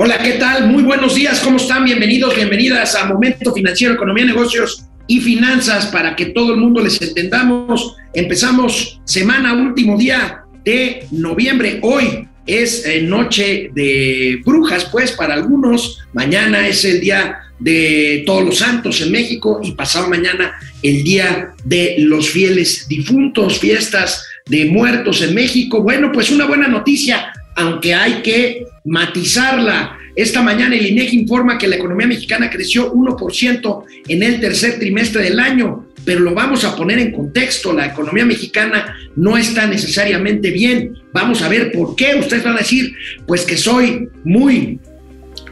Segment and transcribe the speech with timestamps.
[0.00, 0.68] Hola, ¿qué tal?
[0.68, 1.84] Muy buenos días, ¿cómo están?
[1.84, 7.02] Bienvenidos, bienvenidas a Momento Financiero, Economía, Negocios y Finanzas para que todo el mundo les
[7.02, 7.96] entendamos.
[8.14, 11.80] Empezamos semana, último día de noviembre.
[11.82, 15.98] Hoy es eh, noche de brujas, pues para algunos.
[16.12, 21.54] Mañana es el día de todos los santos en México y pasado mañana el día
[21.64, 25.82] de los fieles difuntos, fiestas de muertos en México.
[25.82, 29.98] Bueno, pues una buena noticia aunque hay que matizarla.
[30.14, 35.24] Esta mañana el INEGI informa que la economía mexicana creció 1% en el tercer trimestre
[35.24, 37.72] del año, pero lo vamos a poner en contexto.
[37.72, 40.94] La economía mexicana no está necesariamente bien.
[41.12, 42.14] Vamos a ver por qué.
[42.14, 42.94] Ustedes van a decir,
[43.26, 44.78] pues que soy muy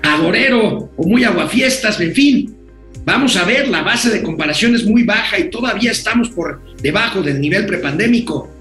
[0.03, 2.57] agorero o muy aguafiestas, en fin.
[3.05, 7.21] Vamos a ver, la base de comparación es muy baja y todavía estamos por debajo
[7.23, 8.56] del nivel prepandémico.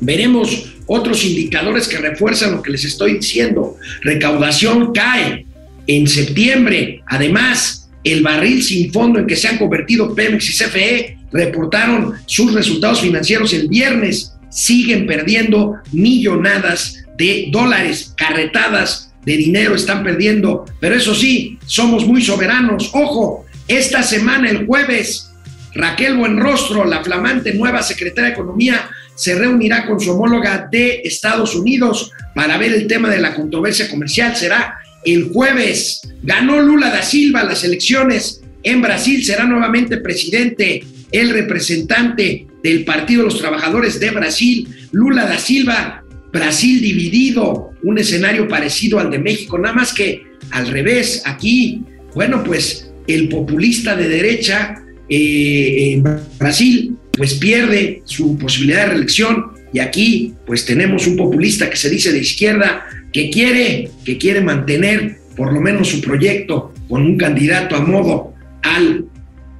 [0.00, 3.76] Veremos otros indicadores que refuerzan lo que les estoy diciendo.
[4.02, 5.46] Recaudación cae
[5.86, 7.02] en septiembre.
[7.06, 12.52] Además, el barril sin fondo en que se han convertido Pemex y CFE reportaron sus
[12.54, 14.34] resultados financieros el viernes.
[14.50, 20.64] Siguen perdiendo millonadas de dólares, carretadas de dinero están perdiendo.
[20.80, 22.90] Pero eso sí, somos muy soberanos.
[22.92, 25.30] Ojo, esta semana, el jueves,
[25.74, 31.54] Raquel Buenrostro, la flamante nueva secretaria de Economía, se reunirá con su homóloga de Estados
[31.54, 34.34] Unidos para ver el tema de la controversia comercial.
[34.34, 36.00] Será el jueves.
[36.22, 39.22] Ganó Lula da Silva las elecciones en Brasil.
[39.22, 40.82] Será nuevamente presidente
[41.12, 46.02] el representante del Partido de los Trabajadores de Brasil, Lula da Silva.
[46.32, 51.24] Brasil dividido, un escenario parecido al de México, nada más que al revés.
[51.26, 51.82] Aquí,
[52.14, 56.04] bueno, pues el populista de derecha eh, en
[56.38, 61.90] Brasil pues pierde su posibilidad de reelección y aquí pues tenemos un populista que se
[61.90, 67.18] dice de izquierda que quiere que quiere mantener por lo menos su proyecto con un
[67.18, 68.32] candidato a modo
[68.62, 69.04] al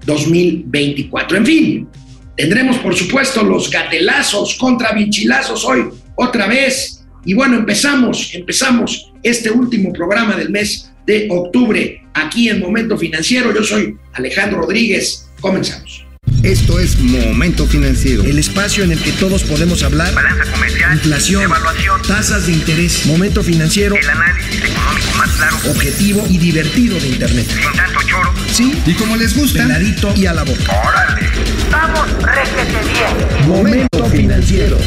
[0.06, 1.36] 2024.
[1.36, 1.88] En fin,
[2.34, 5.84] tendremos por supuesto los gatelazos contra vinchilazos hoy
[6.14, 12.58] otra vez y bueno, empezamos, empezamos este último programa del mes de octubre aquí en
[12.58, 13.54] Momento Financiero.
[13.54, 15.28] Yo soy Alejandro Rodríguez.
[15.42, 16.09] Comenzamos.
[16.42, 18.24] Esto es Momento Financiero.
[18.24, 20.14] El espacio en el que todos podemos hablar.
[20.14, 20.94] Balanza comercial.
[20.94, 21.42] Inflación.
[21.42, 22.00] Evaluación.
[22.08, 23.04] Tasas de interés.
[23.04, 23.94] Momento Financiero.
[23.94, 25.56] El análisis económico más claro.
[25.70, 27.46] Objetivo y divertido de Internet.
[27.46, 28.32] Sin tanto choro.
[28.50, 28.72] Sí.
[28.86, 29.64] Y como les gusta.
[29.64, 30.62] Peladito y a la boca.
[30.82, 31.28] ¡Órale!
[31.70, 33.46] ¡Vamos, réjete bien!
[33.46, 34.78] Momento Financiero.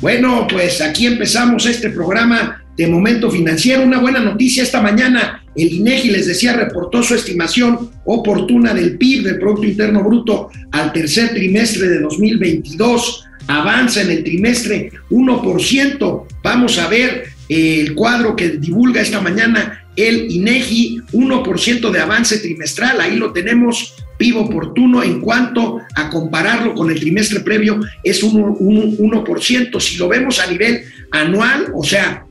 [0.00, 3.82] Bueno, pues aquí empezamos este programa de Momento Financiero.
[3.82, 5.43] Una buena noticia esta mañana.
[5.56, 10.92] El INEGI les decía reportó su estimación oportuna del PIB, del Producto Interno Bruto, al
[10.92, 13.24] tercer trimestre de 2022.
[13.46, 16.26] Avanza en el trimestre 1%.
[16.42, 22.38] Vamos a ver eh, el cuadro que divulga esta mañana el INEGI, 1% de avance
[22.38, 23.00] trimestral.
[23.00, 23.94] Ahí lo tenemos.
[24.16, 29.80] PIB oportuno en cuanto a compararlo con el trimestre previo es un, un 1%.
[29.80, 32.24] Si lo vemos a nivel anual, o sea,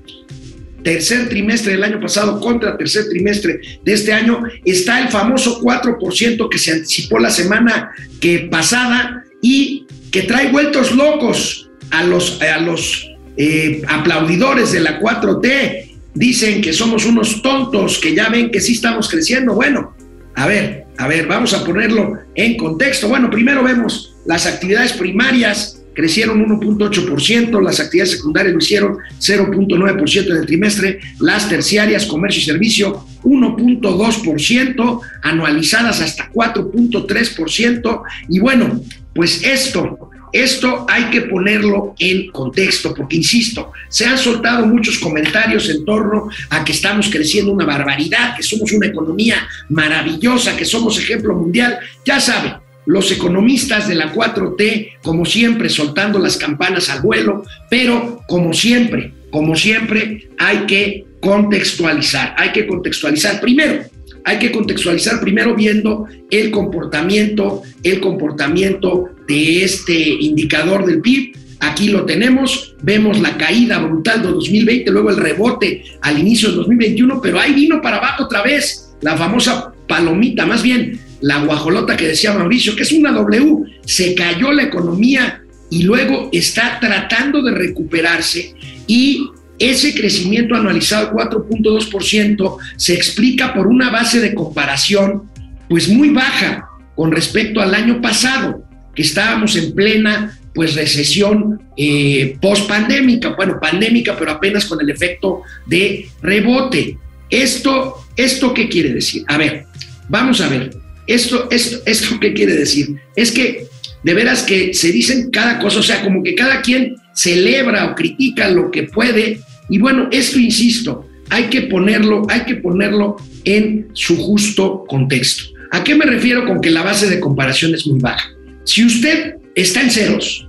[0.83, 6.49] tercer trimestre del año pasado contra tercer trimestre de este año, está el famoso 4%
[6.49, 12.59] que se anticipó la semana que pasada y que trae vueltos locos a los, a
[12.59, 15.91] los eh, aplaudidores de la 4T.
[16.13, 19.55] Dicen que somos unos tontos, que ya ven que sí estamos creciendo.
[19.55, 19.95] Bueno,
[20.35, 23.07] a ver, a ver, vamos a ponerlo en contexto.
[23.07, 30.37] Bueno, primero vemos las actividades primarias crecieron 1.8%, las actividades secundarias lo hicieron 0.9% en
[30.37, 38.01] el trimestre, las terciarias, comercio y servicio 1.2%, anualizadas hasta 4.3%.
[38.29, 38.81] Y bueno,
[39.13, 45.69] pues esto, esto hay que ponerlo en contexto, porque insisto, se han soltado muchos comentarios
[45.69, 50.97] en torno a que estamos creciendo una barbaridad, que somos una economía maravillosa, que somos
[50.99, 51.77] ejemplo mundial.
[52.05, 52.53] Ya saben,
[52.85, 59.13] los economistas de la 4T, como siempre, soltando las campanas al vuelo, pero como siempre,
[59.31, 63.83] como siempre, hay que contextualizar, hay que contextualizar primero.
[64.25, 71.35] Hay que contextualizar primero viendo el comportamiento, el comportamiento de este indicador del PIB.
[71.59, 76.55] Aquí lo tenemos, vemos la caída brutal de 2020, luego el rebote al inicio de
[76.55, 81.95] 2021, pero ahí vino para abajo otra vez la famosa palomita, más bien la guajolota
[81.95, 87.41] que decía Mauricio, que es una W, se cayó la economía y luego está tratando
[87.41, 88.53] de recuperarse
[88.87, 89.25] y
[89.57, 95.23] ese crecimiento anualizado 4.2% se explica por una base de comparación
[95.69, 98.61] pues muy baja con respecto al año pasado,
[98.93, 105.41] que estábamos en plena pues recesión eh, post-pandémica, bueno, pandémica, pero apenas con el efecto
[105.65, 106.97] de rebote.
[107.29, 109.23] Esto, ¿Esto qué quiere decir?
[109.27, 109.65] A ver,
[110.09, 110.82] vamos a ver.
[111.07, 112.95] Esto, esto, esto qué quiere decir?
[113.15, 113.67] Es que
[114.03, 117.95] de veras que se dicen cada cosa, o sea, como que cada quien celebra o
[117.95, 119.39] critica lo que puede.
[119.69, 125.43] Y bueno, esto, insisto, hay que ponerlo, hay que ponerlo en su justo contexto.
[125.71, 128.29] ¿A qué me refiero con que la base de comparación es muy baja?
[128.65, 130.47] Si usted está en ceros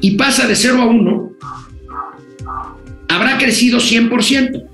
[0.00, 1.32] y pasa de 0 a 1,
[3.08, 4.64] habrá crecido 100%.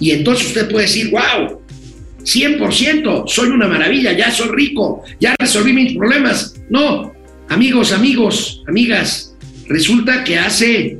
[0.00, 1.57] Y entonces usted puede decir, wow,
[2.28, 6.54] 100%, soy una maravilla, ya soy rico, ya resolví mis problemas.
[6.68, 7.12] No,
[7.48, 9.34] amigos, amigos, amigas,
[9.66, 10.98] resulta que hace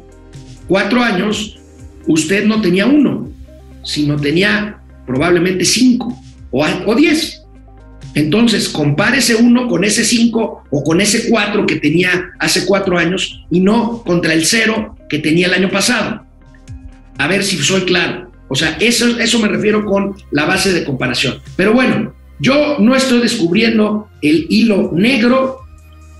[0.67, 1.59] cuatro años
[2.07, 3.31] usted no tenía uno,
[3.85, 6.19] sino tenía probablemente cinco
[6.51, 7.43] o, o diez.
[8.15, 12.97] Entonces, compare ese uno con ese cinco o con ese cuatro que tenía hace cuatro
[12.99, 16.25] años y no contra el cero que tenía el año pasado.
[17.19, 18.28] A ver si soy claro.
[18.49, 21.41] O sea, eso, eso me refiero con la base de comparación.
[21.57, 25.61] Pero bueno, yo no estoy descubriendo el hilo negro,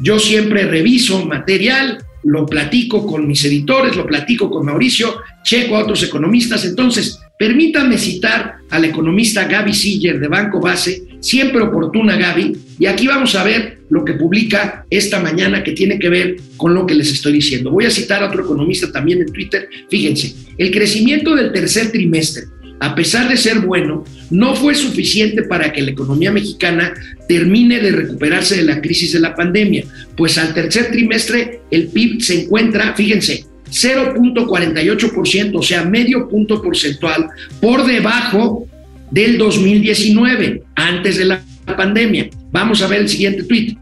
[0.01, 5.81] yo siempre reviso material, lo platico con mis editores, lo platico con Mauricio, checo a
[5.81, 6.65] otros economistas.
[6.65, 13.07] Entonces, permítanme citar al economista Gaby Siller de Banco Base, siempre oportuna Gaby, y aquí
[13.07, 16.95] vamos a ver lo que publica esta mañana que tiene que ver con lo que
[16.95, 17.71] les estoy diciendo.
[17.71, 19.69] Voy a citar a otro economista también en Twitter.
[19.89, 22.45] Fíjense, el crecimiento del tercer trimestre,
[22.81, 26.93] a pesar de ser bueno, no fue suficiente para que la economía mexicana
[27.29, 29.85] termine de recuperarse de la crisis de la pandemia,
[30.17, 37.29] pues al tercer trimestre el PIB se encuentra, fíjense, 0.48%, o sea, medio punto porcentual
[37.61, 38.67] por debajo
[39.11, 41.43] del 2019, antes de la
[41.77, 42.29] pandemia.
[42.51, 43.77] Vamos a ver el siguiente tweet.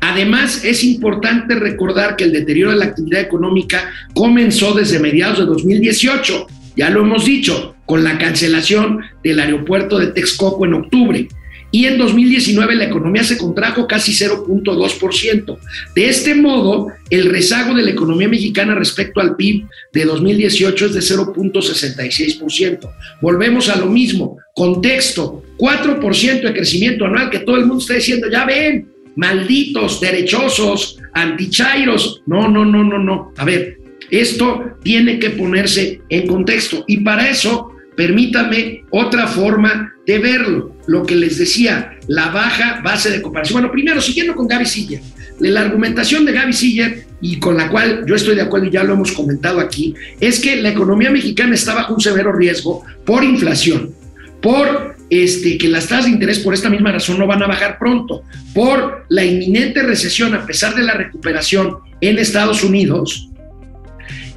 [0.00, 5.44] Además, es importante recordar que el deterioro de la actividad económica comenzó desde mediados de
[5.46, 6.46] 2018,
[6.76, 11.28] ya lo hemos dicho, con la cancelación del aeropuerto de Texcoco en octubre
[11.72, 15.58] y en 2019 la economía se contrajo casi 0.2%.
[15.94, 20.92] De este modo, el rezago de la economía mexicana respecto al PIB de 2018 es
[20.92, 22.90] de 0.66%.
[23.22, 28.28] Volvemos a lo mismo, contexto, 4% de crecimiento anual que todo el mundo está diciendo,
[28.30, 32.22] ya ven, malditos, derechosos, antichairos.
[32.26, 33.32] No, no, no, no, no.
[33.38, 33.78] A ver,
[34.10, 40.76] esto tiene que ponerse en contexto y para eso permítame otra forma de verlo.
[40.86, 43.60] Lo que les decía, la baja base de comparación.
[43.60, 45.00] Bueno, primero, siguiendo con Gaby Siller,
[45.40, 48.82] la argumentación de Gaby Siller, y con la cual yo estoy de acuerdo y ya
[48.82, 53.22] lo hemos comentado aquí, es que la economía mexicana está bajo un severo riesgo por
[53.22, 53.94] inflación,
[54.40, 57.78] por este, que las tasas de interés por esta misma razón no van a bajar
[57.78, 63.28] pronto, por la inminente recesión a pesar de la recuperación en Estados Unidos,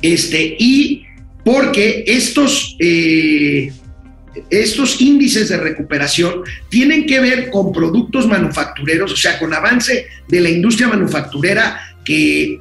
[0.01, 1.05] este, y
[1.43, 3.71] porque estos, eh,
[4.49, 10.41] estos índices de recuperación tienen que ver con productos manufactureros, o sea, con avance de
[10.41, 12.59] la industria manufacturera que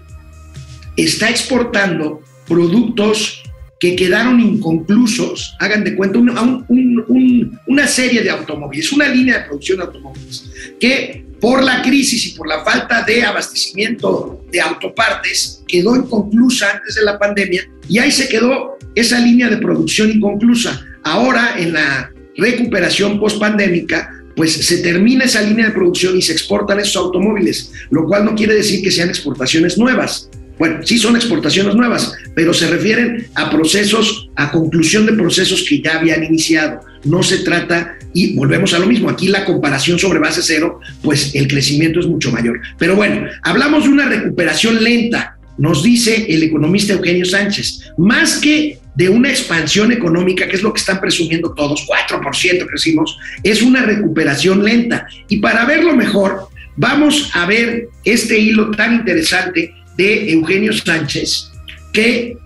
[0.96, 3.42] está exportando productos
[3.80, 9.84] que quedaron inconclusos, hagan de cuenta, una serie de automóviles, una línea de producción de
[9.84, 10.44] automóviles,
[10.80, 16.94] que por la crisis y por la falta de abastecimiento de autopartes, quedó inconclusa antes
[16.94, 20.84] de la pandemia y ahí se quedó esa línea de producción inconclusa.
[21.02, 26.80] Ahora, en la recuperación post-pandémica, pues se termina esa línea de producción y se exportan
[26.80, 30.28] esos automóviles, lo cual no quiere decir que sean exportaciones nuevas.
[30.58, 35.80] Bueno, sí son exportaciones nuevas, pero se refieren a procesos, a conclusión de procesos que
[35.80, 36.80] ya habían iniciado.
[37.04, 41.34] No se trata y volvemos a lo mismo, aquí la comparación sobre base cero, pues
[41.34, 42.60] el crecimiento es mucho mayor.
[42.78, 48.78] Pero bueno, hablamos de una recuperación lenta, nos dice el economista Eugenio Sánchez, más que
[48.94, 53.82] de una expansión económica, que es lo que están presumiendo todos, 4% crecimos, es una
[53.82, 55.06] recuperación lenta.
[55.28, 61.50] Y para verlo mejor, vamos a ver este hilo tan interesante de Eugenio Sánchez,
[61.92, 62.36] que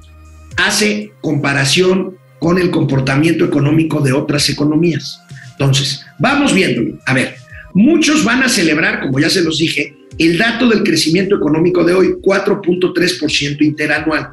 [0.56, 5.20] hace comparación con el comportamiento económico de otras economías.
[5.52, 6.98] Entonces, vamos viéndolo.
[7.06, 7.36] A ver,
[7.74, 11.94] muchos van a celebrar, como ya se los dije, el dato del crecimiento económico de
[11.94, 14.30] hoy, 4.3% interanual.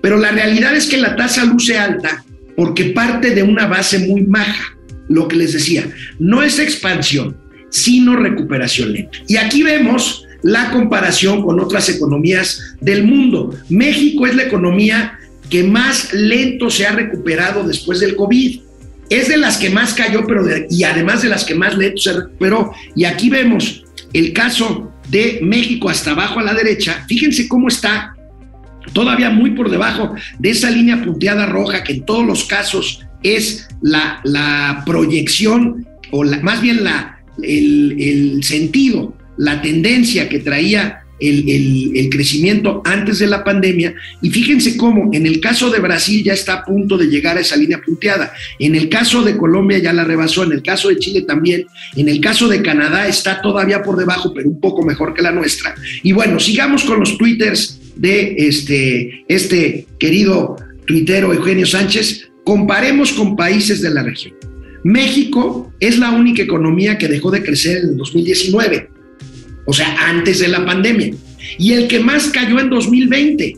[0.00, 2.24] Pero la realidad es que la tasa luce alta
[2.56, 4.76] porque parte de una base muy maja.
[5.08, 7.36] Lo que les decía, no es expansión,
[7.70, 9.18] sino recuperación lenta.
[9.28, 13.54] Y aquí vemos la comparación con otras economías del mundo.
[13.68, 15.18] México es la economía
[15.48, 18.60] que más lento se ha recuperado después del COVID
[19.08, 22.12] es de las que más cayó, pero y además de las que más lento se
[22.12, 22.72] recuperó.
[22.94, 28.14] Y aquí vemos el caso de México hasta abajo a la derecha, fíjense cómo está
[28.92, 33.68] todavía muy por debajo de esa línea punteada roja que en todos los casos es
[33.82, 41.00] la, la proyección o la, más bien la, el, el sentido, la tendencia que traía
[41.18, 43.94] el, crecimiento antes de la pandemia.
[44.22, 47.40] Y fíjense cómo en el caso de Brasil ya está a punto de llegar a
[47.40, 48.32] esa línea punteada.
[48.58, 51.66] En el caso de Colombia ya la rebasó, en el caso de Chile también.
[51.96, 55.32] En el caso de Canadá está todavía por debajo, pero un poco mejor que la
[55.32, 55.74] nuestra.
[56.02, 60.56] Y bueno, sigamos con los twitters de este, este querido
[60.86, 62.30] tuitero Eugenio Sánchez.
[62.44, 64.34] Comparemos con países de la región.
[64.84, 68.95] México es la única economía que dejó de crecer en el 2019
[69.66, 71.12] o sea, antes de la pandemia.
[71.58, 73.56] Y el que más cayó en 2020,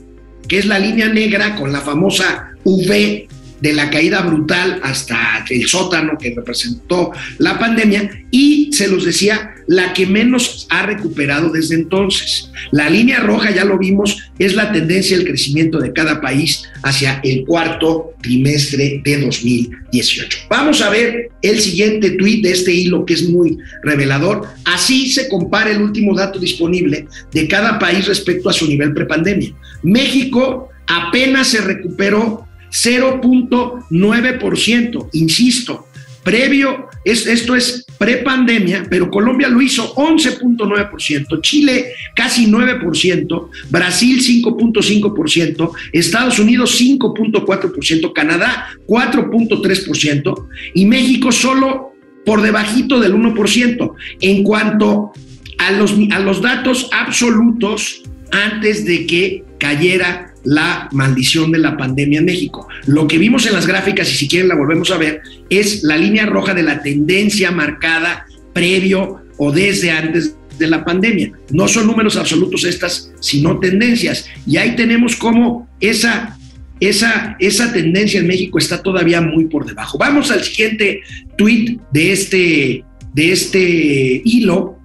[0.49, 3.29] que es la línea negra con la famosa V
[3.61, 9.55] de la caída brutal hasta el sótano que representó la pandemia y se los decía,
[9.69, 12.51] la que menos ha recuperado desde entonces.
[12.73, 17.21] La línea roja, ya lo vimos, es la tendencia del crecimiento de cada país hacia
[17.23, 20.39] el cuarto trimestre de 2018.
[20.49, 24.49] Vamos a ver el siguiente tuit de este hilo que es muy revelador.
[24.65, 29.55] Así se compara el último dato disponible de cada país respecto a su nivel prepandemia.
[29.83, 35.87] México apenas se recuperó 0.9%, insisto,
[36.25, 45.71] previo, es, esto es prepandemia, pero Colombia lo hizo 11.9%, Chile casi 9%, Brasil 5.5%,
[45.93, 51.93] Estados Unidos 5.4%, Canadá 4.3% y México solo
[52.25, 53.95] por debajito del 1%.
[54.21, 55.13] En cuanto
[55.59, 62.21] a los, a los datos absolutos antes de que cayera la maldición de la pandemia
[62.21, 62.69] en México.
[62.87, 65.97] Lo que vimos en las gráficas, y si quieren la volvemos a ver, es la
[65.97, 71.33] línea roja de la tendencia marcada previo o desde antes de la pandemia.
[71.51, 74.27] No son números absolutos estas, sino tendencias.
[74.47, 76.37] Y ahí tenemos cómo esa,
[76.81, 79.99] esa, esa tendencia en México está todavía muy por debajo.
[79.99, 81.03] Vamos al siguiente
[81.37, 84.79] tweet de este, de este hilo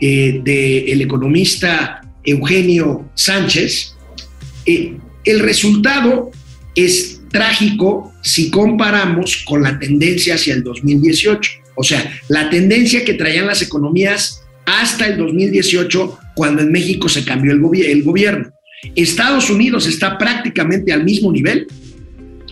[0.00, 3.96] eh, del economista Eugenio Sánchez,
[4.68, 6.30] eh, el resultado
[6.74, 11.50] es trágico si comparamos con la tendencia hacia el 2018.
[11.74, 17.24] O sea, la tendencia que traían las economías hasta el 2018, cuando en México se
[17.24, 18.52] cambió el, gobierno.
[18.94, 21.66] Estados Unidos está prácticamente al mismo nivel.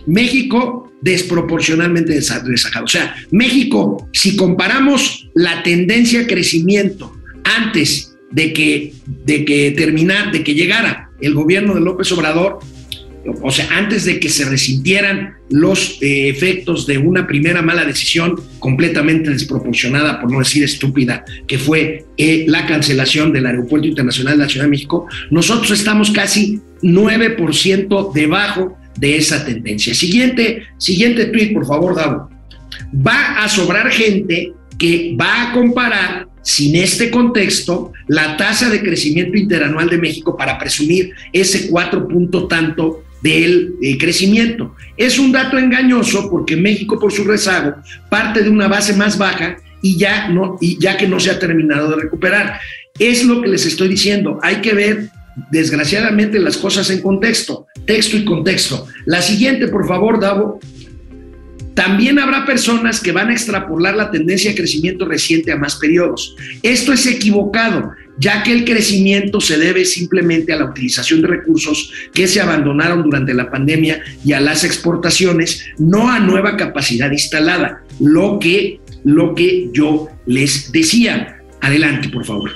[0.07, 2.85] México desproporcionalmente desajado.
[2.85, 7.13] O sea, México, si comparamos la tendencia de crecimiento
[7.45, 8.95] antes de que,
[9.25, 12.59] de que terminar, de que llegara el gobierno de López Obrador,
[13.43, 18.41] o sea, antes de que se resintieran los eh, efectos de una primera mala decisión
[18.59, 24.45] completamente desproporcionada, por no decir estúpida, que fue eh, la cancelación del Aeropuerto Internacional de
[24.45, 29.95] la Ciudad de México, nosotros estamos casi 9% debajo de esa tendencia.
[29.95, 32.31] Siguiente, siguiente tweet, por favor, Davo.
[32.95, 39.37] Va a sobrar gente que va a comparar sin este contexto, la tasa de crecimiento
[39.37, 44.77] interanual de México para presumir ese cuatro punto tanto del eh, crecimiento.
[44.97, 47.75] Es un dato engañoso porque México por su rezago
[48.09, 51.41] parte de una base más baja y ya, no, y ya que no se ha
[51.41, 52.61] terminado de recuperar.
[52.97, 54.39] Es lo que les estoy diciendo.
[54.41, 55.11] Hay que ver,
[55.51, 58.87] desgraciadamente, las cosas en contexto, texto y contexto.
[59.05, 60.61] La siguiente, por favor, Davo.
[61.77, 66.35] También habrá personas que van a extrapolar la tendencia de crecimiento reciente a más periodos.
[66.63, 71.93] Esto es equivocado, ya que el crecimiento se debe simplemente a la utilización de recursos
[72.15, 77.83] que se abandonaron durante la pandemia y a las exportaciones, no a nueva capacidad instalada,
[78.01, 81.43] lo que, lo que yo les decía.
[81.61, 82.53] Adelante, por favor.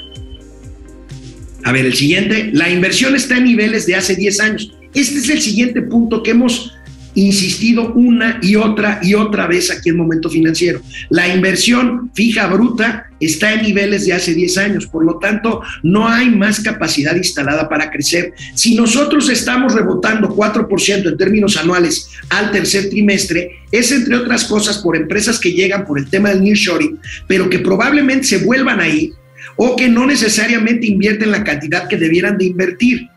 [1.65, 4.73] A ver, el siguiente, la inversión está en niveles de hace 10 años.
[4.95, 6.73] Este es el siguiente punto que hemos
[7.15, 10.81] insistido una y otra y otra vez aquí en Momento Financiero.
[11.09, 16.09] La inversión fija bruta está en niveles de hace 10 años, por lo tanto, no
[16.09, 18.33] hay más capacidad instalada para crecer.
[18.55, 24.79] Si nosotros estamos rebotando 4% en términos anuales al tercer trimestre, es entre otras cosas
[24.79, 29.13] por empresas que llegan por el tema del nearshoring, pero que probablemente se vuelvan ahí
[29.57, 33.10] o que no necesariamente invierten la cantidad que debieran de invertir.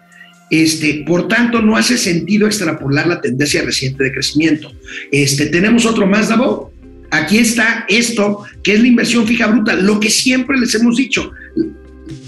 [0.53, 4.71] Este, por tanto, no hace sentido extrapolar la tendencia reciente de crecimiento.
[5.11, 6.71] Este, tenemos otro más, Davo.
[7.09, 11.31] Aquí está esto, que es la inversión fija bruta, lo que siempre les hemos dicho.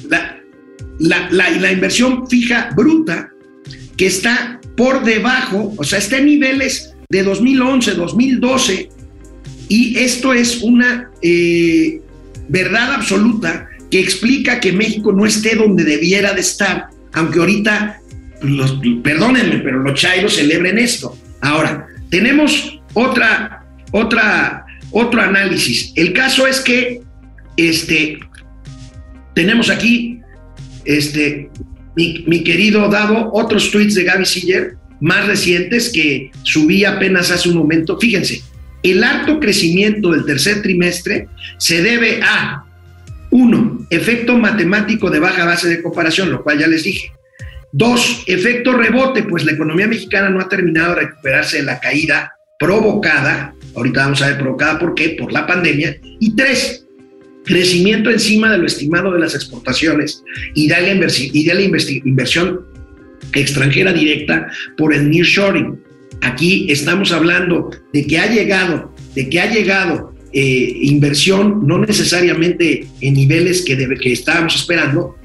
[0.10, 3.30] La, la inversión fija bruta,
[3.96, 8.90] que está por debajo, o sea, está en niveles de 2011, 2012,
[9.70, 12.02] y esto es una eh,
[12.50, 18.02] verdad absoluta que explica que México no esté donde debiera de estar, aunque ahorita,
[19.04, 21.18] perdónenme, pero los chairos celebren esto.
[21.42, 25.94] Ahora, tenemos otra, otra, otro análisis.
[25.96, 27.02] El caso es que
[27.58, 28.20] este,
[29.34, 30.20] tenemos aquí,
[30.86, 31.50] este,
[31.96, 37.50] mi, mi querido Dado, otros tweets de Gaby Siller más recientes que subí apenas hace
[37.50, 38.00] un momento.
[38.00, 38.42] Fíjense,
[38.84, 42.66] el alto crecimiento del tercer trimestre se debe a,
[43.32, 47.12] uno, efecto matemático de baja base de comparación, lo cual ya les dije.
[47.78, 52.32] Dos, efecto rebote, pues la economía mexicana no ha terminado de recuperarse de la caída
[52.58, 55.98] provocada, ahorita vamos a ver provocada por qué, por la pandemia.
[56.22, 56.86] Y tres,
[57.44, 61.62] crecimiento encima de lo estimado de las exportaciones y de la,
[62.06, 62.62] inversión
[63.34, 65.78] extranjera directa por el nearshoring.
[66.22, 72.88] Aquí estamos hablando de que ha llegado, de que ha llegado eh, inversión, no necesariamente
[73.02, 75.18] en niveles que, debe, que estábamos esperando,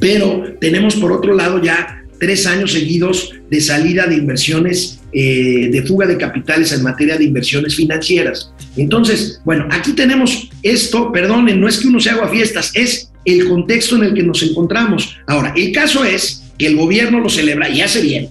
[0.00, 5.82] pero tenemos por otro lado ya tres años seguidos de salida de inversiones, eh, de
[5.82, 8.52] fuga de capitales en materia de inversiones financieras.
[8.76, 13.48] Entonces, bueno, aquí tenemos esto, perdonen, no es que uno se haga fiestas, es el
[13.48, 15.18] contexto en el que nos encontramos.
[15.26, 18.28] Ahora, el caso es que el gobierno lo celebra y hace bien.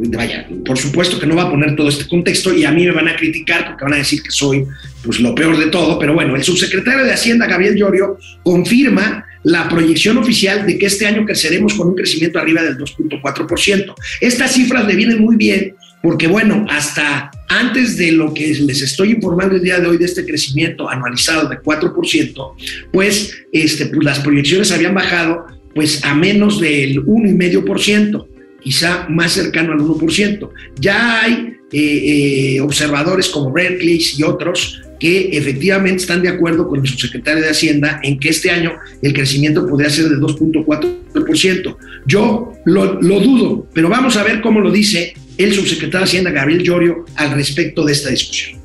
[0.00, 2.92] Vaya, por supuesto que no va a poner todo este contexto y a mí me
[2.92, 4.64] van a criticar porque van a decir que soy
[5.02, 9.66] pues lo peor de todo, pero bueno, el subsecretario de Hacienda, Gabriel Llorio, confirma la
[9.66, 13.94] proyección oficial de que este año creceremos con un crecimiento arriba del 2.4%.
[14.20, 19.12] Estas cifras le vienen muy bien porque bueno, hasta antes de lo que les estoy
[19.12, 22.54] informando el día de hoy de este crecimiento anualizado de 4%,
[22.92, 28.26] pues, este, pues las proyecciones habían bajado pues a menos del 1,5%,
[28.60, 30.50] quizá más cercano al 1%.
[30.78, 36.80] Ya hay eh, eh, observadores como Berkeley y otros que efectivamente están de acuerdo con
[36.80, 41.76] el subsecretario de Hacienda en que este año el crecimiento podría ser de 2.4%.
[42.06, 46.30] Yo lo, lo, dudo, pero vamos a ver cómo lo dice el subsecretario de Hacienda,
[46.30, 48.58] Gabriel Llorio, al respecto de esta discusión.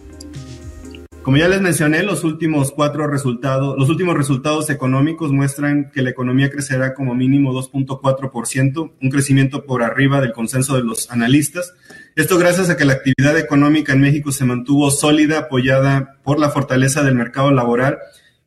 [1.24, 6.10] Como ya les mencioné, los últimos cuatro resultados, los últimos resultados económicos muestran que la
[6.10, 11.76] economía crecerá como mínimo 2.4%, un crecimiento por arriba del consenso de los analistas.
[12.15, 16.52] Esto gracias a que la actividad económica en México se mantuvo sólida, apoyada por la
[16.52, 17.97] fortaleza del mercado laboral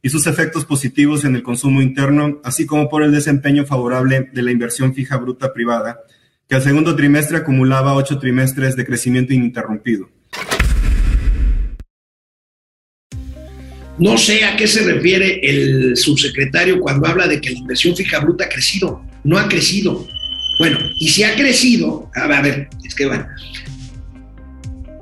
[0.02, 4.42] y sus efectos positivos en el consumo interno, así como por el desempeño favorable de
[4.42, 5.98] la inversión fija bruta privada,
[6.48, 10.08] que al segundo trimestre acumulaba ocho trimestres de crecimiento ininterrumpido.
[13.98, 18.20] No sé a qué se refiere el subsecretario cuando habla de que la inversión fija
[18.20, 19.02] bruta ha crecido.
[19.24, 20.06] No ha crecido.
[20.58, 23.26] Bueno, y si ha crecido, a ver, es que bueno,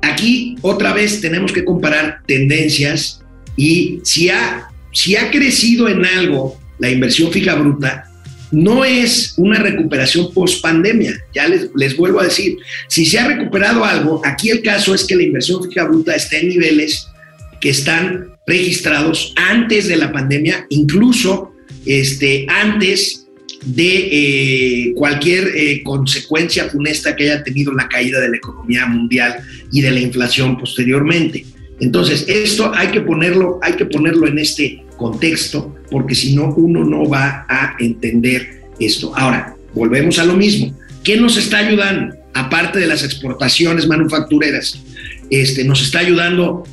[0.01, 3.21] aquí otra vez tenemos que comparar tendencias
[3.55, 8.09] y si ha, si ha crecido en algo la inversión fija bruta,
[8.51, 11.13] no es una recuperación post pandemia.
[11.33, 15.03] Ya les, les, vuelvo a decir, si se ha recuperado algo, aquí el caso es
[15.03, 17.07] que la inversión fija bruta está en niveles
[17.59, 21.51] que están registrados antes de la pandemia, incluso
[21.85, 23.24] este, antes
[23.65, 29.35] de eh, cualquier eh, consecuencia funesta que haya tenido la caída de la economía mundial
[29.71, 31.45] y de la inflación posteriormente.
[31.79, 36.85] Entonces, esto hay que ponerlo, hay que ponerlo en este contexto, porque si no, uno
[36.85, 39.13] no va a entender esto.
[39.15, 40.77] Ahora, volvemos a lo mismo.
[41.03, 42.15] ¿Qué nos está ayudando?
[42.33, 44.79] Aparte de las exportaciones manufactureras,
[45.29, 46.63] este, nos está ayudando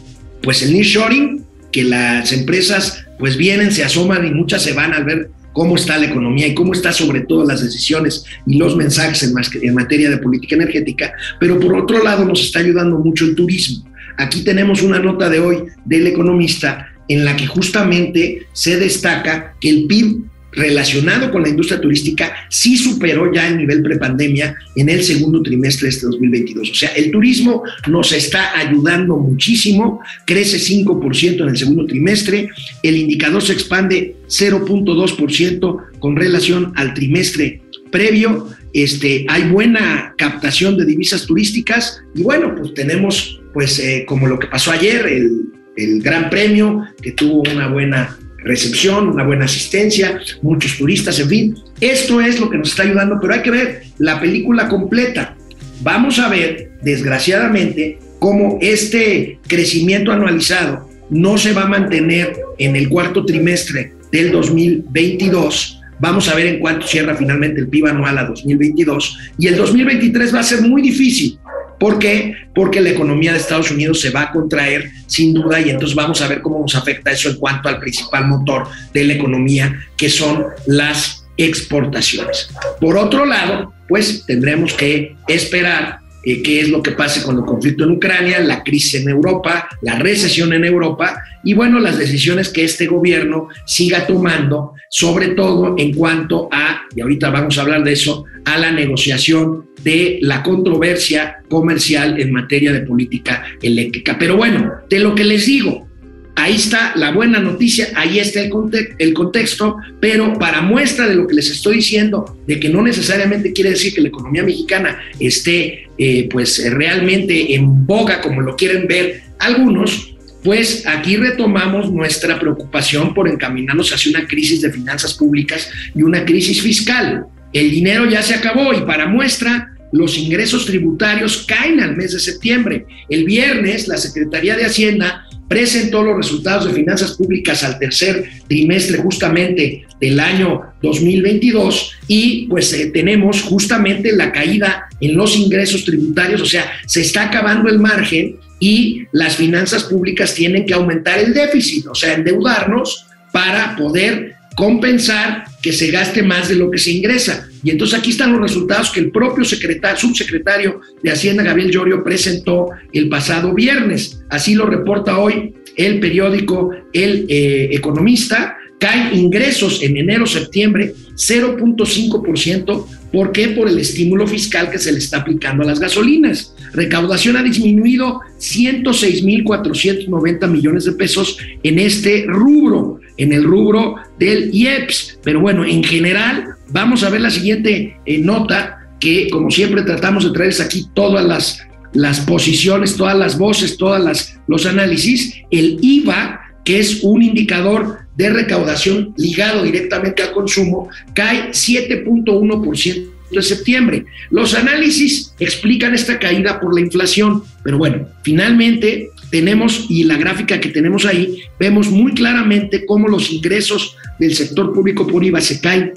[0.43, 5.05] pues el nearshoring, que las empresas pues vienen, se asoman y muchas se van al
[5.05, 9.23] ver cómo está la economía y cómo está sobre todo las decisiones y los mensajes
[9.23, 13.35] en, en materia de política energética, pero por otro lado nos está ayudando mucho el
[13.35, 13.85] turismo.
[14.19, 19.71] Aquí tenemos una nota de hoy del economista en la que justamente se destaca que
[19.71, 25.03] el PIB relacionado con la industria turística sí superó ya el nivel prepandemia en el
[25.03, 26.71] segundo trimestre de este 2022.
[26.71, 32.51] O sea, el turismo nos está ayudando muchísimo, crece 5% en el segundo trimestre,
[32.83, 40.87] el indicador se expande 0.2% con relación al trimestre previo, este, hay buena captación de
[40.87, 46.03] divisas turísticas y bueno, pues tenemos pues eh, como lo que pasó ayer, el, el
[46.03, 51.55] Gran Premio, que tuvo una buena recepción, una buena asistencia, muchos turistas, en fin.
[51.81, 55.37] Esto es lo que nos está ayudando, pero hay que ver la película completa.
[55.83, 62.89] Vamos a ver, desgraciadamente, cómo este crecimiento anualizado no se va a mantener en el
[62.89, 65.81] cuarto trimestre del 2022.
[65.99, 69.19] Vamos a ver en cuánto cierra finalmente el PIB anual a 2022.
[69.39, 71.39] Y el 2023 va a ser muy difícil
[71.83, 72.37] ¿Por qué?
[72.55, 76.23] Porque la economía de Estados Unidos se va a contraer sin duda y entonces vamos
[76.23, 80.09] a ver cómo nos afecta eso en cuanto al principal motor de la economía, que
[80.09, 82.51] son las exportaciones.
[82.81, 87.45] Por otro lado, pues tendremos que esperar eh, qué es lo que pase con el
[87.45, 92.49] conflicto en Ucrania, la crisis en Europa, la recesión en Europa y bueno, las decisiones
[92.49, 97.83] que este gobierno siga tomando, sobre todo en cuanto a, y ahorita vamos a hablar
[97.85, 104.17] de eso, a la negociación de la controversia comercial en materia de política eléctrica.
[104.19, 105.89] Pero bueno, de lo que les digo,
[106.35, 111.35] Ahí está la buena noticia, ahí está el, contexto, pero para muestra de lo que
[111.35, 116.29] les estoy diciendo, de que no necesariamente quiere decir que la economía mexicana esté eh,
[116.31, 123.29] pues realmente en boga como lo quieren ver algunos, pues aquí retomamos nuestra preocupación por
[123.29, 127.27] encaminarnos hacia una crisis de finanzas públicas y una crisis fiscal.
[127.53, 132.21] El dinero ya se acabó y para muestra los ingresos tributarios caen al mes de
[132.21, 132.87] septiembre.
[133.09, 138.99] El viernes la Secretaría de Hacienda presentó los resultados de finanzas públicas al tercer trimestre
[138.99, 146.41] justamente del año 2022 y pues eh, tenemos justamente la caída en los ingresos tributarios,
[146.41, 151.35] o sea, se está acabando el margen y las finanzas públicas tienen que aumentar el
[151.35, 156.93] déficit, o sea, endeudarnos para poder compensar que se gaste más de lo que se
[156.93, 157.49] ingresa.
[157.63, 162.03] Y entonces aquí están los resultados que el propio secretario, subsecretario de Hacienda, Gabriel Llorio,
[162.03, 164.23] presentó el pasado viernes.
[164.31, 168.57] Así lo reporta hoy el periódico El eh, Economista.
[168.79, 172.87] Caen ingresos en enero-septiembre 0.5%.
[173.13, 173.49] ¿Por qué?
[173.49, 176.57] Por el estímulo fiscal que se le está aplicando a las gasolinas.
[176.73, 185.21] Recaudación ha disminuido 106.490 millones de pesos en este rubro en el rubro del IEPS.
[185.23, 190.25] Pero bueno, en general, vamos a ver la siguiente eh, nota que como siempre tratamos
[190.25, 195.35] de traerles aquí todas las, las posiciones, todas las voces, todos los análisis.
[195.51, 203.43] El IVA, que es un indicador de recaudación ligado directamente al consumo, cae 7.1% de
[203.43, 204.05] septiembre.
[204.31, 210.61] Los análisis explican esta caída por la inflación, pero bueno, finalmente tenemos, y la gráfica
[210.61, 215.61] que tenemos ahí, vemos muy claramente cómo los ingresos del sector público por IVA se
[215.61, 215.93] caen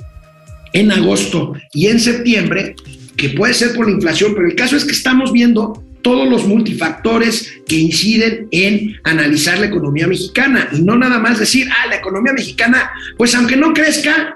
[0.76, 2.76] en agosto y en septiembre,
[3.16, 6.46] que puede ser por la inflación, pero el caso es que estamos viendo todos los
[6.46, 11.96] multifactores que inciden en analizar la economía mexicana y no nada más decir, ah, la
[11.96, 14.36] economía mexicana, pues aunque no crezca,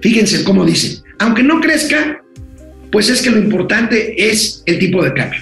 [0.00, 2.22] fíjense cómo dicen, aunque no crezca,
[2.90, 5.40] pues es que lo importante es el tipo de cambio.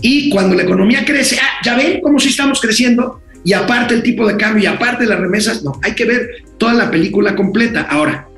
[0.00, 4.02] Y cuando la economía crece, ah, ya ven cómo sí estamos creciendo, y aparte el
[4.02, 7.82] tipo de cambio, y aparte las remesas, no, hay que ver toda la película completa.
[7.82, 8.28] Ahora,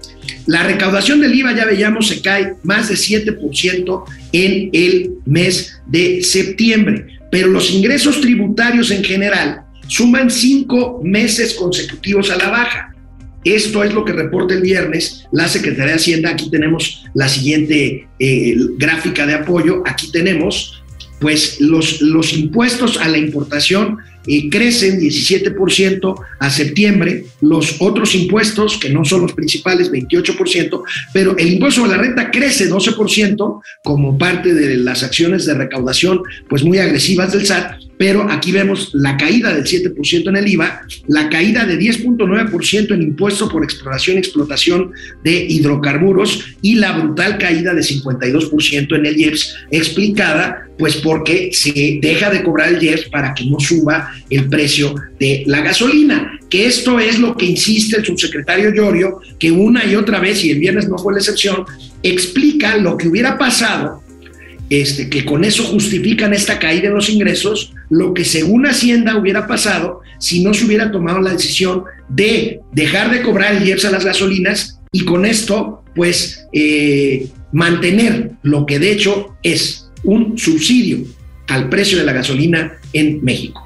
[0.46, 6.22] la recaudación del IVA, ya veíamos, se cae más de 7% en el mes de
[6.22, 12.94] septiembre, pero los ingresos tributarios en general suman cinco meses consecutivos a la baja.
[13.44, 16.30] Esto es lo que reporta el viernes la Secretaría de Hacienda.
[16.30, 19.82] Aquí tenemos la siguiente eh, gráfica de apoyo.
[19.84, 20.82] Aquí tenemos
[21.20, 28.78] pues los, los impuestos a la importación eh, crecen 17% a septiembre, los otros impuestos,
[28.78, 34.16] que no son los principales, 28%, pero el impuesto a la renta crece 12% como
[34.16, 39.16] parte de las acciones de recaudación pues muy agresivas del SAT, pero aquí vemos la
[39.16, 44.20] caída del 7% en el IVA, la caída de 10.9% en impuesto por exploración y
[44.20, 51.50] explotación de hidrocarburos y la brutal caída de 52% en el IEPS, explicada pues porque
[51.52, 56.38] se deja de cobrar el IEPS para que no suba el precio de la gasolina,
[56.50, 60.50] que esto es lo que insiste el subsecretario Llorio, que una y otra vez, y
[60.50, 61.64] el viernes no fue la excepción,
[62.02, 64.03] explica lo que hubiera pasado
[64.70, 69.46] este, que con eso justifican esta caída en los ingresos, lo que según Hacienda hubiera
[69.46, 73.90] pasado si no se hubiera tomado la decisión de dejar de cobrar el IEPS a
[73.90, 81.04] las gasolinas y con esto, pues, eh, mantener lo que de hecho es un subsidio
[81.48, 83.63] al precio de la gasolina en México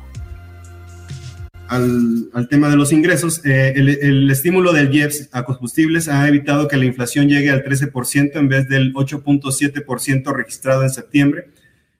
[1.68, 6.78] al, tema de los ingresos, eh, el, estímulo del IEPS a combustibles ha evitado que
[6.78, 11.50] la inflación llegue al 13% en vez del 8.7% registrado en septiembre.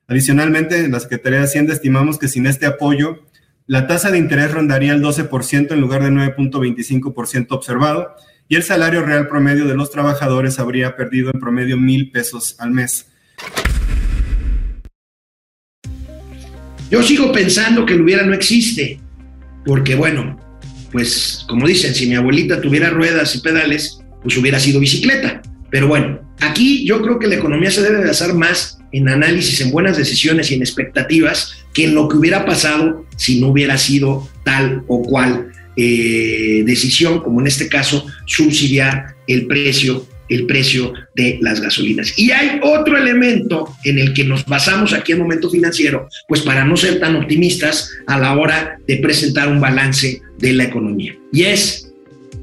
[0.07, 3.27] Adicionalmente, en la Secretaría de Hacienda estimamos que sin este apoyo,
[3.67, 8.15] la tasa de interés rondaría el 12% en lugar del 9.25% observado
[8.49, 12.71] y el salario real promedio de los trabajadores habría perdido en promedio mil pesos al
[12.71, 13.07] mes.
[16.91, 18.99] Yo sigo pensando que el hubiera no existe
[19.69, 20.41] porque bueno,
[20.91, 25.43] pues como dicen, si mi abuelita tuviera ruedas y pedales, pues hubiera sido bicicleta.
[25.71, 29.71] Pero bueno, aquí yo creo que la economía se debe basar más en análisis, en
[29.71, 34.27] buenas decisiones y en expectativas que en lo que hubiera pasado si no hubiera sido
[34.43, 41.39] tal o cual eh, decisión, como en este caso, subsidiar el precio el precio de
[41.41, 42.19] las gasolinas.
[42.19, 46.65] Y hay otro elemento en el que nos basamos aquí en Momento Financiero, pues para
[46.65, 51.17] no ser tan optimistas a la hora de presentar un balance de la economía.
[51.33, 51.93] Y es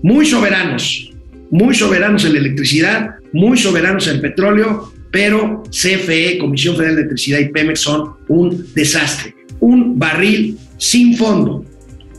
[0.01, 1.11] muy soberanos,
[1.51, 7.39] muy soberanos en la electricidad, muy soberanos en petróleo, pero CFE, Comisión Federal de Electricidad
[7.39, 11.65] y Pemex son un desastre, un barril sin fondo.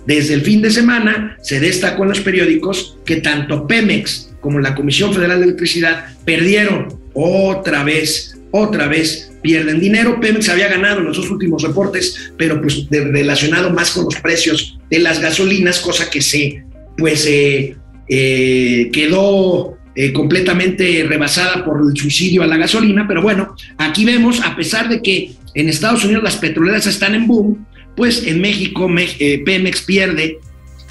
[0.06, 4.76] Desde el fin de semana se destacó en los periódicos que tanto Pemex como la
[4.76, 10.20] Comisión Federal de Electricidad perdieron otra vez, otra vez pierden dinero.
[10.20, 14.78] Pemex había ganado en los dos últimos reportes, pero pues relacionado más con los precios
[14.88, 16.62] de las gasolinas, cosa que se
[16.96, 17.74] pues eh,
[18.08, 24.40] eh, quedó eh, completamente rebasada por el suicidio a la gasolina, pero bueno, aquí vemos,
[24.42, 28.88] a pesar de que en Estados Unidos las petroleras están en boom, pues en México
[29.44, 30.38] Pemex pierde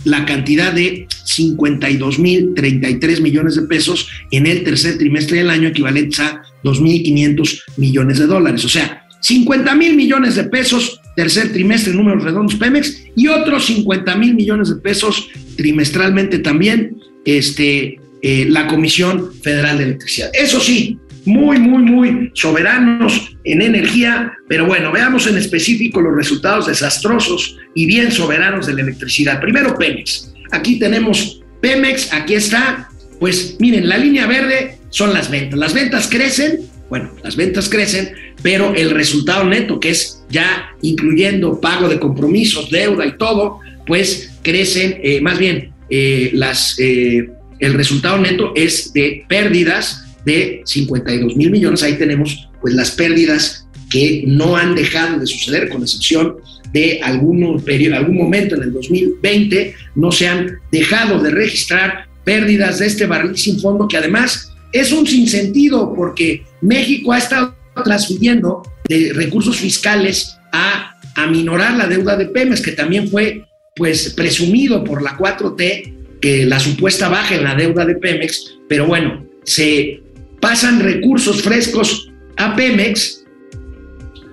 [0.05, 6.41] la cantidad de 52.033 millones de pesos en el tercer trimestre del año, equivalentes a
[6.63, 8.63] 2.500 millones de dólares.
[8.63, 13.65] O sea, 50 mil millones de pesos tercer trimestre en números redondos Pemex y otros
[13.65, 20.29] 50 mil millones de pesos trimestralmente también este, eh, la Comisión Federal de Electricidad.
[20.33, 26.67] Eso sí, muy, muy, muy soberanos en energía, pero bueno, veamos en específico los resultados
[26.67, 29.41] desastrosos y bien soberanos de la electricidad.
[29.41, 30.33] Primero Pemex.
[30.51, 32.89] Aquí tenemos Pemex, aquí está.
[33.19, 35.57] Pues miren, la línea verde son las ventas.
[35.59, 36.59] Las ventas crecen,
[36.89, 42.69] bueno, las ventas crecen, pero el resultado neto, que es ya incluyendo pago de compromisos,
[42.69, 48.93] deuda y todo, pues crecen, eh, más bien, eh, las, eh, el resultado neto es
[48.93, 51.83] de pérdidas de 52 mil millones.
[51.83, 56.37] Ahí tenemos pues las pérdidas que no han dejado de suceder, con excepción
[56.73, 62.79] de algún, periodo, algún momento en el 2020, no se han dejado de registrar pérdidas
[62.79, 68.63] de este barril sin fondo, que además es un sinsentido porque México ha estado transfiriendo
[68.89, 75.01] de recursos fiscales a aminorar la deuda de Pemex, que también fue pues presumido por
[75.01, 80.01] la 4T que la supuesta baja en la deuda de Pemex, pero bueno, se
[80.45, 83.25] pasan recursos frescos a Pemex.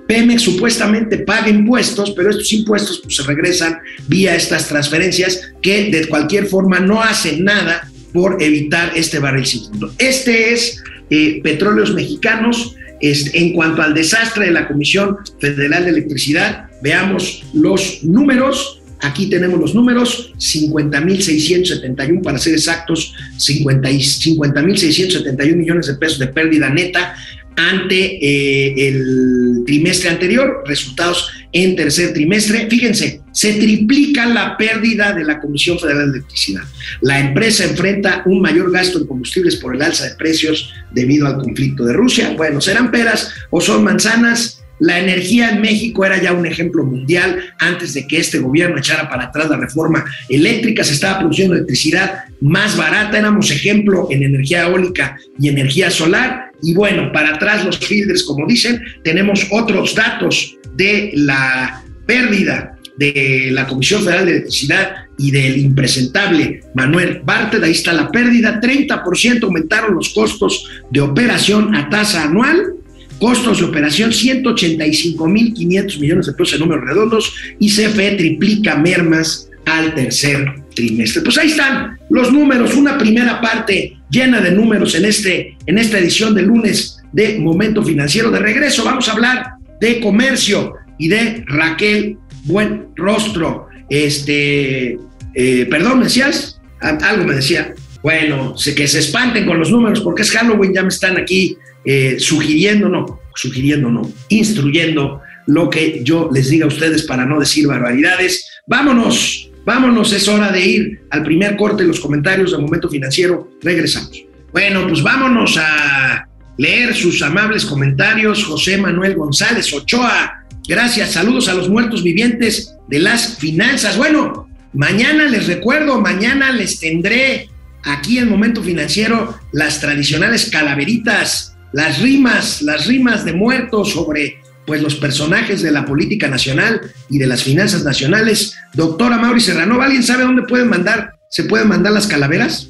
[0.07, 6.07] Pemex supuestamente paga impuestos, pero estos impuestos pues, se regresan vía estas transferencias que de
[6.09, 9.91] cualquier forma no hacen nada por evitar este barril sin fondo.
[9.97, 12.77] Este es eh, Petróleos Mexicanos.
[13.01, 18.82] en cuanto al desastre de la Comisión Federal de Electricidad, veamos los números.
[19.03, 27.17] Aquí tenemos los números, 50.671 para ser exactos, 50.671 millones de pesos de pérdida neta
[27.57, 32.67] ante eh, el trimestre anterior, resultados en tercer trimestre.
[32.71, 36.63] Fíjense, se triplica la pérdida de la Comisión Federal de Electricidad.
[37.01, 41.39] La empresa enfrenta un mayor gasto en combustibles por el alza de precios debido al
[41.39, 42.35] conflicto de Rusia.
[42.37, 47.39] Bueno, serán peras o son manzanas la energía en México era ya un ejemplo mundial
[47.61, 52.25] antes de que este gobierno echara para atrás la reforma eléctrica, se estaba produciendo electricidad
[52.41, 56.51] más barata, éramos ejemplo en energía eólica y energía solar.
[56.63, 63.51] Y bueno, para atrás los filters, como dicen, tenemos otros datos de la pérdida de
[63.53, 69.45] la Comisión Federal de Electricidad y del impresentable Manuel Bartlett, ahí está la pérdida, 30%
[69.45, 72.82] aumentaron los costos de operación a tasa anual
[73.23, 79.95] Costos de operación 185.500 millones de pesos en números redondos y CFE triplica mermas al
[79.95, 81.23] tercer trimestre.
[81.23, 86.01] Pues ahí están los números, una primera parte llena de números en, este, en esta
[86.01, 88.29] edición de lunes de Momento Financiero.
[88.33, 93.69] De regreso vamos a hablar de comercio y de Raquel Buen Rostro.
[93.89, 94.99] Este,
[95.37, 96.61] eh, perdón, ¿me decías?
[96.81, 97.73] Algo me decía.
[98.03, 102.17] Bueno, que se espanten con los números porque es Halloween, ya me están aquí eh,
[102.19, 107.67] sugiriendo, no, sugiriendo, no, instruyendo lo que yo les diga a ustedes para no decir
[107.67, 108.49] barbaridades.
[108.67, 113.51] Vámonos, vámonos, es hora de ir al primer corte de los comentarios del momento financiero.
[113.61, 114.25] Regresamos.
[114.53, 118.45] Bueno, pues vámonos a leer sus amables comentarios.
[118.45, 123.97] José Manuel González Ochoa, gracias, saludos a los muertos vivientes de las finanzas.
[123.97, 127.49] Bueno, mañana les recuerdo, mañana les tendré
[127.85, 134.81] aquí en Momento Financiero las tradicionales calaveritas las rimas, las rimas de muertos sobre pues
[134.83, 138.57] los personajes de la política nacional y de las finanzas nacionales.
[138.75, 142.69] Doctora Mauri Serrano, ¿alguien sabe dónde pueden mandar, se pueden mandar las calaveras?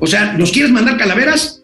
[0.00, 1.62] O sea, ¿nos quieres mandar calaveras?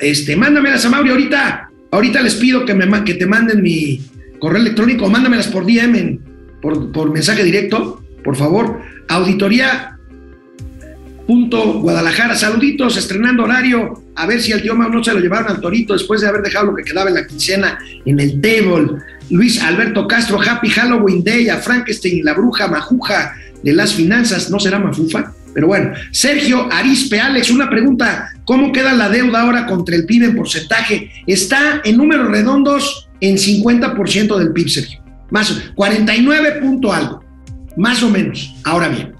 [0.00, 1.68] Este, mándamelas a Mauri ahorita.
[1.90, 4.00] Ahorita les pido que, me, que te manden mi
[4.38, 6.20] correo electrónico, mándamelas por DM,
[6.60, 8.80] por, por mensaje directo, por favor.
[9.08, 9.91] Auditoría
[11.26, 15.60] punto Guadalajara, saluditos, estrenando horario, a ver si al tío no se lo llevaron al
[15.60, 18.98] Torito después de haber dejado lo que quedaba en la quincena en el table.
[19.30, 24.58] Luis Alberto Castro, Happy Halloween Day, a Frankenstein la bruja majuja de las finanzas, ¿no
[24.58, 25.32] será mafufa?
[25.54, 30.24] Pero bueno, Sergio Arispe, Alex, una pregunta, ¿cómo queda la deuda ahora contra el PIB
[30.24, 31.10] en porcentaje?
[31.26, 35.02] Está en números redondos en 50% del PIB, Sergio.
[35.30, 37.24] Más, 49 punto algo,
[37.76, 38.54] más o menos.
[38.64, 39.12] Ahora bien,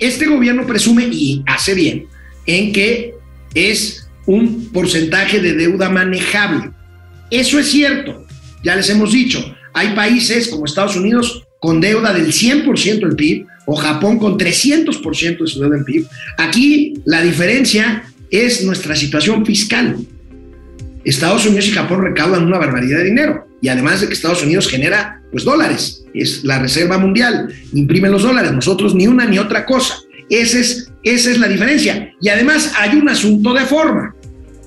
[0.00, 2.06] este gobierno presume y hace bien
[2.46, 3.14] en que
[3.54, 6.70] es un porcentaje de deuda manejable.
[7.30, 8.26] Eso es cierto,
[8.64, 13.46] ya les hemos dicho, hay países como Estados Unidos con deuda del 100% del PIB
[13.66, 16.06] o Japón con 300% de su deuda en PIB.
[16.38, 19.96] Aquí la diferencia es nuestra situación fiscal.
[21.04, 24.68] Estados Unidos y Japón recaudan una barbaridad de dinero y además de que Estados Unidos
[24.68, 29.64] genera pues dólares, es la reserva mundial, imprime los dólares, nosotros ni una ni otra
[29.64, 29.96] cosa.
[30.28, 32.12] Esa es, esa es la diferencia.
[32.20, 34.14] Y además hay un asunto de forma.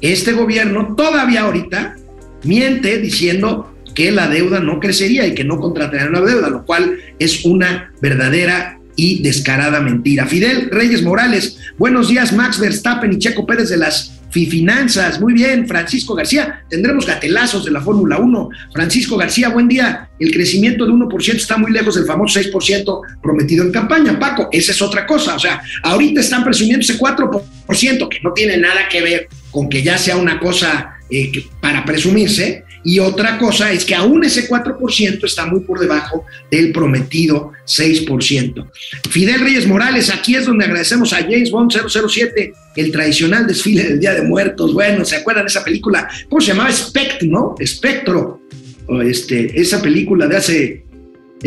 [0.01, 1.95] Este gobierno todavía ahorita
[2.43, 6.97] miente diciendo que la deuda no crecería y que no contratarían la deuda, lo cual
[7.19, 10.25] es una verdadera y descarada mentira.
[10.25, 15.21] Fidel Reyes Morales, buenos días, Max Verstappen y Checo Pérez de las Fifinanzas.
[15.21, 18.49] Muy bien, Francisco García, tendremos gatelazos de la Fórmula 1.
[18.73, 20.09] Francisco García, buen día.
[20.19, 24.19] El crecimiento de 1% está muy lejos del famoso 6% prometido en campaña.
[24.19, 25.35] Paco, esa es otra cosa.
[25.35, 29.83] O sea, ahorita están presumiendo ese 4%, que no tiene nada que ver con que
[29.83, 32.63] ya sea una cosa eh, para presumirse.
[32.83, 38.69] Y otra cosa es que aún ese 4% está muy por debajo del prometido 6%.
[39.09, 43.99] Fidel Reyes Morales, aquí es donde agradecemos a James Bond 007, el tradicional desfile del
[43.99, 44.73] Día de Muertos.
[44.73, 46.07] Bueno, ¿se acuerdan de esa película?
[46.29, 46.71] ¿Cómo se llamaba?
[46.71, 47.55] Spectre, ¿no?
[47.59, 48.41] Espectro.
[48.87, 50.85] O este, esa película de hace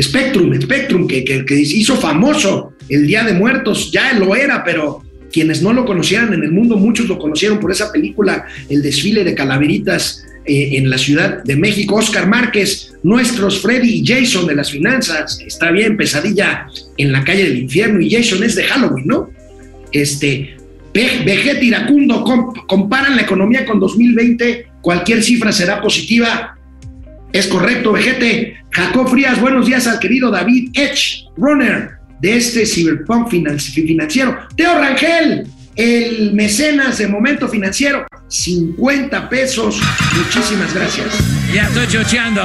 [0.01, 5.03] Spectrum, Spectrum, que, que, que hizo famoso el Día de Muertos, ya lo era, pero
[5.33, 9.25] quienes no lo conocieran en el mundo, muchos lo conocieron por esa película, el desfile
[9.25, 11.97] de calaveritas eh, en la Ciudad de México.
[11.97, 17.45] Oscar Márquez, nuestros Freddy y Jason de las finanzas, está bien, pesadilla en la calle
[17.45, 19.31] del infierno, y Jason es de Halloween, ¿no?
[19.93, 20.57] Este,
[20.93, 26.57] Ve- Vegeta Iracundo, comp- comparan la economía con 2020, cualquier cifra será positiva.
[27.33, 28.57] Es correcto, Vegete.
[28.71, 34.37] Jacob Frías, buenos días al querido David Edge, runner de este Cyberpunk finan- financiero.
[34.57, 35.47] Teo Rangel,
[35.77, 39.79] el mecenas de Momento Financiero, 50 pesos.
[40.17, 41.07] Muchísimas gracias.
[41.55, 42.43] Ya estoy chocheando.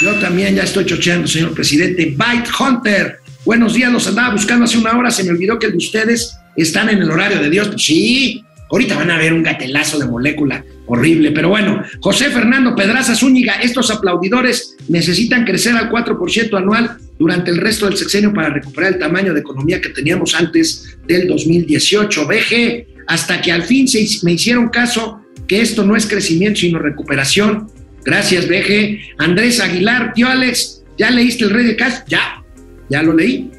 [0.00, 2.14] Yo también ya estoy chocheando, señor presidente.
[2.16, 5.72] Byte Hunter, buenos días, los andaba buscando hace una hora, se me olvidó que el
[5.72, 7.70] de ustedes están en el horario de Dios.
[7.78, 11.82] Sí, ahorita van a ver un gatelazo de molécula horrible, pero bueno.
[12.00, 17.96] José Fernando Pedraza Zúñiga, estos aplaudidores necesitan crecer al 4% anual durante el resto del
[17.96, 22.26] sexenio para recuperar el tamaño de economía que teníamos antes del 2018.
[22.26, 26.80] BG, hasta que al fin se, me hicieron caso que esto no es crecimiento, sino
[26.80, 27.68] recuperación.
[28.04, 29.14] Gracias, BG.
[29.18, 32.00] Andrés Aguilar, tío Alex, ¿ya leíste El Rey de Cash?
[32.08, 32.42] Ya,
[32.90, 33.52] ya lo leí,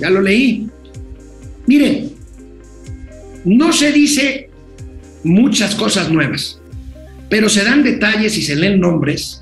[0.00, 0.66] ya lo leí.
[1.66, 2.12] Miren,
[3.44, 4.48] no se dice
[5.24, 6.58] muchas cosas nuevas,
[7.28, 9.39] pero se dan detalles y se leen nombres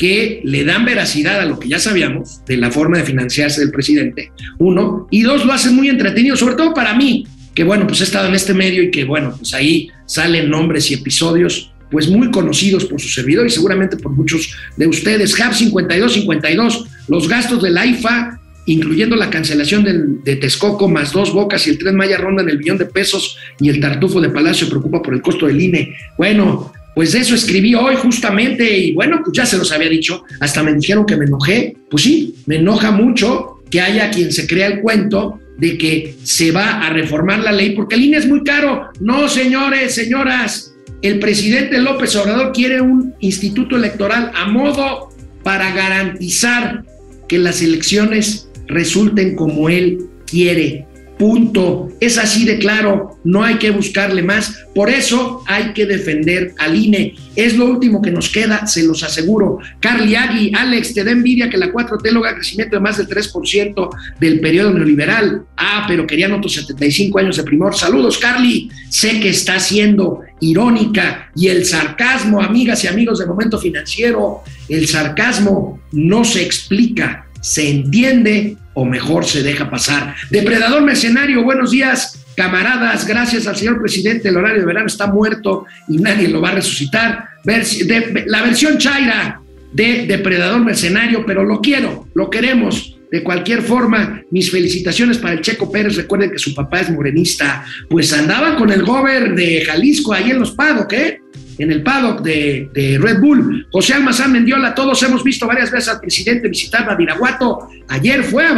[0.00, 3.70] que le dan veracidad a lo que ya sabíamos de la forma de financiarse del
[3.70, 8.00] presidente, uno, y dos, lo hacen muy entretenido, sobre todo para mí, que bueno, pues
[8.00, 12.08] he estado en este medio y que bueno, pues ahí salen nombres y episodios pues
[12.08, 15.38] muy conocidos por su servidor y seguramente por muchos de ustedes.
[15.38, 21.30] HAB 5252, los gastos de la IFA, incluyendo la cancelación del, de Texcoco, más dos
[21.34, 24.66] bocas y el tren Maya rondan el billón de pesos y el tartufo de Palacio
[24.70, 25.94] preocupa por el costo del INE.
[26.16, 30.24] Bueno, pues de eso escribí hoy justamente y bueno, pues ya se los había dicho,
[30.40, 31.76] hasta me dijeron que me enojé.
[31.88, 36.52] Pues sí, me enoja mucho que haya quien se crea el cuento de que se
[36.52, 38.88] va a reformar la ley porque el INE es muy caro.
[39.00, 45.10] No, señores, señoras, el presidente López Obrador quiere un instituto electoral a modo
[45.42, 46.84] para garantizar
[47.28, 50.86] que las elecciones resulten como él quiere.
[51.20, 51.90] Punto.
[52.00, 54.64] Es así de claro, no hay que buscarle más.
[54.74, 57.14] Por eso hay que defender al INE.
[57.36, 59.58] Es lo último que nos queda, se los aseguro.
[59.80, 63.90] Carly Agui, Alex, te da envidia que la 4T logra crecimiento de más del 3%
[64.18, 65.42] del periodo neoliberal.
[65.58, 67.76] Ah, pero querían otros 75 años de primor.
[67.76, 68.70] Saludos, Carly.
[68.88, 74.40] Sé que está siendo irónica y el sarcasmo, amigas y amigos de Momento Financiero,
[74.70, 80.14] el sarcasmo no se explica, se entiende o mejor se deja pasar.
[80.30, 82.16] Depredador Mercenario, buenos días.
[82.36, 86.50] camaradas, gracias al señor presidente, el horario de verano está muerto y nadie lo va
[86.50, 87.28] a resucitar.
[87.44, 89.40] la versión Chaira
[89.72, 92.96] de Depredador Mercenario, pero lo quiero, lo queremos.
[93.10, 95.96] De cualquier forma, mis felicitaciones para el Checo Pérez.
[95.96, 97.64] Recuerden que su papá es morenista.
[97.88, 101.20] Pues andaba con el gober de Jalisco ahí en los paddock, ¿eh?
[101.60, 103.66] En el paddock de, Red Bull.
[103.70, 107.68] José Almazán Mendiola, todos hemos visto varias veces al presidente visitar Badiraguato.
[107.88, 108.54] Ayer fue a,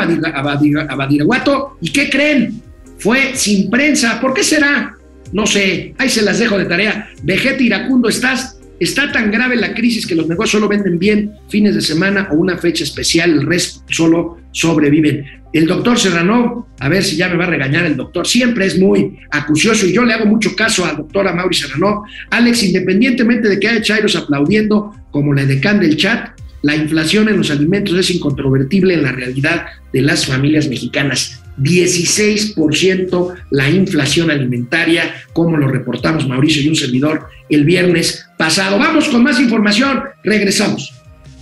[0.96, 1.78] Badiraguato.
[1.80, 2.62] ¿Y qué creen?
[2.98, 4.20] Fue sin prensa.
[4.20, 4.94] ¿Por qué será?
[5.32, 5.94] No sé.
[5.98, 7.10] Ahí se las dejo de tarea.
[7.24, 8.51] Vegeta Iracundo, estás
[8.82, 12.34] Está tan grave la crisis que los negocios solo venden bien fines de semana o
[12.34, 15.24] una fecha especial, el resto solo sobreviven.
[15.52, 18.80] El doctor Serrano, a ver si ya me va a regañar el doctor, siempre es
[18.80, 22.02] muy acucioso y yo le hago mucho caso al doctor Mauri Serrano.
[22.30, 26.30] Alex, independientemente de que haya chairos aplaudiendo como la decán del chat,
[26.62, 31.41] la inflación en los alimentos es incontrovertible en la realidad de las familias mexicanas.
[31.58, 38.78] 16% la inflación alimentaria, como lo reportamos Mauricio y un servidor el viernes pasado.
[38.78, 40.92] Vamos con más información, regresamos.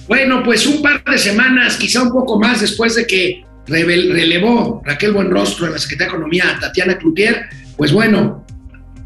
[0.09, 5.13] Bueno, pues un par de semanas, quizá un poco más después de que relevó Raquel
[5.13, 7.47] Buenrostro en la Secretaría de Economía a Tatiana Cloutier,
[7.77, 8.45] pues bueno,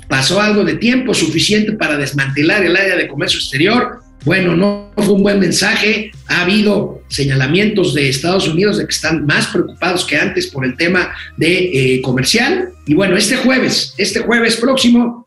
[0.09, 5.15] pasó algo de tiempo suficiente para desmantelar el área de comercio exterior, bueno, no fue
[5.15, 6.11] un buen mensaje.
[6.29, 10.77] Ha habido señalamientos de Estados Unidos de que están más preocupados que antes por el
[10.77, 12.71] tema de eh, comercial.
[12.87, 15.25] Y bueno, este jueves, este jueves próximo,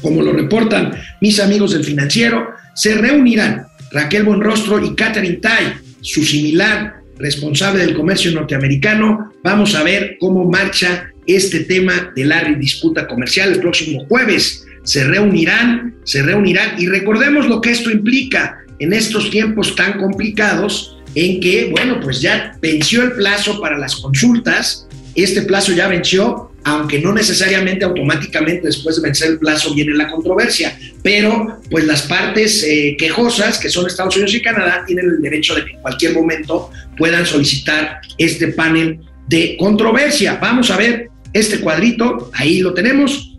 [0.00, 6.24] como lo reportan mis amigos del financiero, se reunirán Raquel Bonrostro y Catherine Tai, su
[6.24, 9.32] similar responsable del comercio norteamericano.
[9.42, 15.02] Vamos a ver cómo marcha este tema de la disputa comercial el próximo jueves se
[15.02, 21.40] reunirán, se reunirán y recordemos lo que esto implica en estos tiempos tan complicados en
[21.40, 27.00] que, bueno, pues ya venció el plazo para las consultas, este plazo ya venció, aunque
[27.00, 32.62] no necesariamente automáticamente después de vencer el plazo viene la controversia, pero pues las partes
[32.64, 36.12] eh, quejosas, que son Estados Unidos y Canadá, tienen el derecho de que en cualquier
[36.12, 40.38] momento puedan solicitar este panel de controversia.
[40.38, 43.38] Vamos a ver este cuadrito, ahí lo tenemos.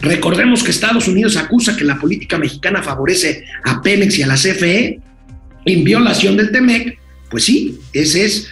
[0.00, 4.36] Recordemos que Estados Unidos acusa que la política mexicana favorece a Pemex y a la
[4.36, 5.00] CFE
[5.64, 6.98] en violación del TEMEC.
[7.30, 8.48] Pues sí, ese es,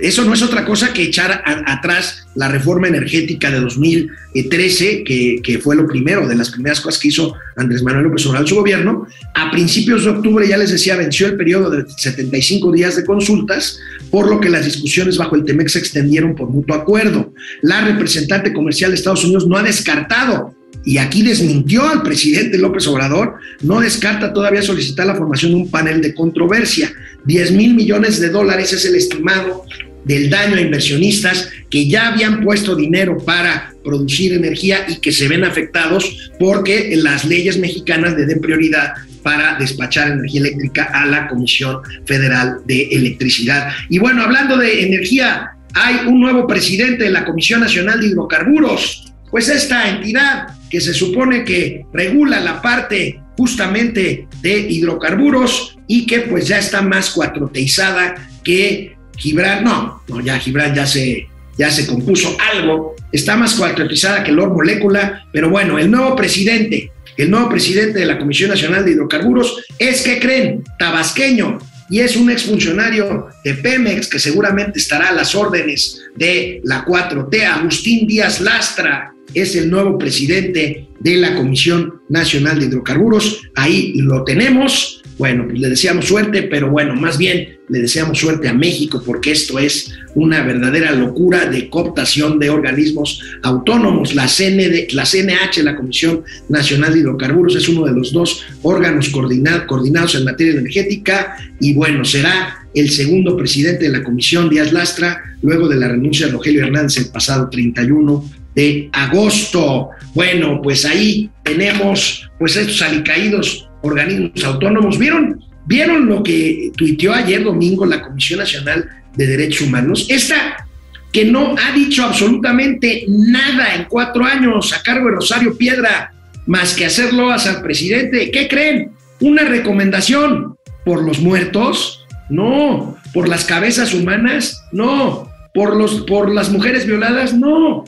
[0.00, 5.58] eso no es otra cosa que echar atrás la reforma energética de 2013, que, que,
[5.58, 8.54] fue lo primero, de las primeras cosas que hizo Andrés Manuel López Obrador en su
[8.56, 9.06] gobierno.
[9.34, 13.80] A principios de octubre, ya les decía, venció el periodo de 75 días de consultas,
[14.10, 17.32] por lo que las discusiones bajo el TEMEC se extendieron por mutuo acuerdo.
[17.62, 20.54] La representante comercial de Estados Unidos no ha descartado
[20.84, 25.70] y aquí desmintió al presidente López Obrador, no descarta todavía solicitar la formación de un
[25.70, 26.92] panel de controversia.
[27.26, 29.64] 10 mil millones de dólares es el estimado
[30.04, 35.28] del daño a inversionistas que ya habían puesto dinero para producir energía y que se
[35.28, 41.28] ven afectados porque las leyes mexicanas le den prioridad para despachar energía eléctrica a la
[41.28, 43.68] Comisión Federal de Electricidad.
[43.90, 49.12] Y bueno, hablando de energía, hay un nuevo presidente de la Comisión Nacional de Hidrocarburos.
[49.30, 56.20] Pues esta entidad que se supone que regula la parte justamente de hidrocarburos y que
[56.20, 61.86] pues ya está más cuatroteizada que Gibran, no, no, ya Gibran ya se, ya se
[61.86, 67.48] compuso algo, está más cuatroteizada que Lord Molécula, pero bueno, el nuevo presidente, el nuevo
[67.48, 70.64] presidente de la Comisión Nacional de Hidrocarburos es, que creen?
[70.78, 71.58] Tabasqueño,
[71.90, 77.42] y es un exfuncionario de Pemex que seguramente estará a las órdenes de la 4T,
[77.44, 83.42] Agustín Díaz Lastra, es el nuevo presidente de la Comisión Nacional de Hidrocarburos.
[83.54, 84.99] Ahí lo tenemos.
[85.20, 89.32] Bueno, pues le deseamos suerte, pero bueno, más bien le deseamos suerte a México porque
[89.32, 94.14] esto es una verdadera locura de cooptación de organismos autónomos.
[94.14, 99.10] La, CND, la CNH, la Comisión Nacional de Hidrocarburos, es uno de los dos órganos
[99.10, 105.22] coordinados en materia energética y bueno, será el segundo presidente de la Comisión, Díaz Lastra,
[105.42, 109.90] luego de la renuncia de Rogelio Hernández el pasado 31 de agosto.
[110.14, 114.98] Bueno, pues ahí tenemos pues estos alicaídos organismos autónomos.
[114.98, 115.40] ¿Vieron?
[115.66, 120.06] ¿Vieron lo que tuiteó ayer domingo la Comisión Nacional de Derechos Humanos?
[120.08, 120.66] Esta
[121.12, 126.12] que no ha dicho absolutamente nada en cuatro años a cargo de Rosario Piedra,
[126.46, 128.30] más que hacerlo al presidente.
[128.30, 128.92] ¿Qué creen?
[129.20, 132.06] ¿Una recomendación por los muertos?
[132.28, 132.96] No.
[133.12, 134.62] ¿Por las cabezas humanas?
[134.72, 135.28] No.
[135.52, 137.34] ¿Por, los, por las mujeres violadas?
[137.34, 137.84] No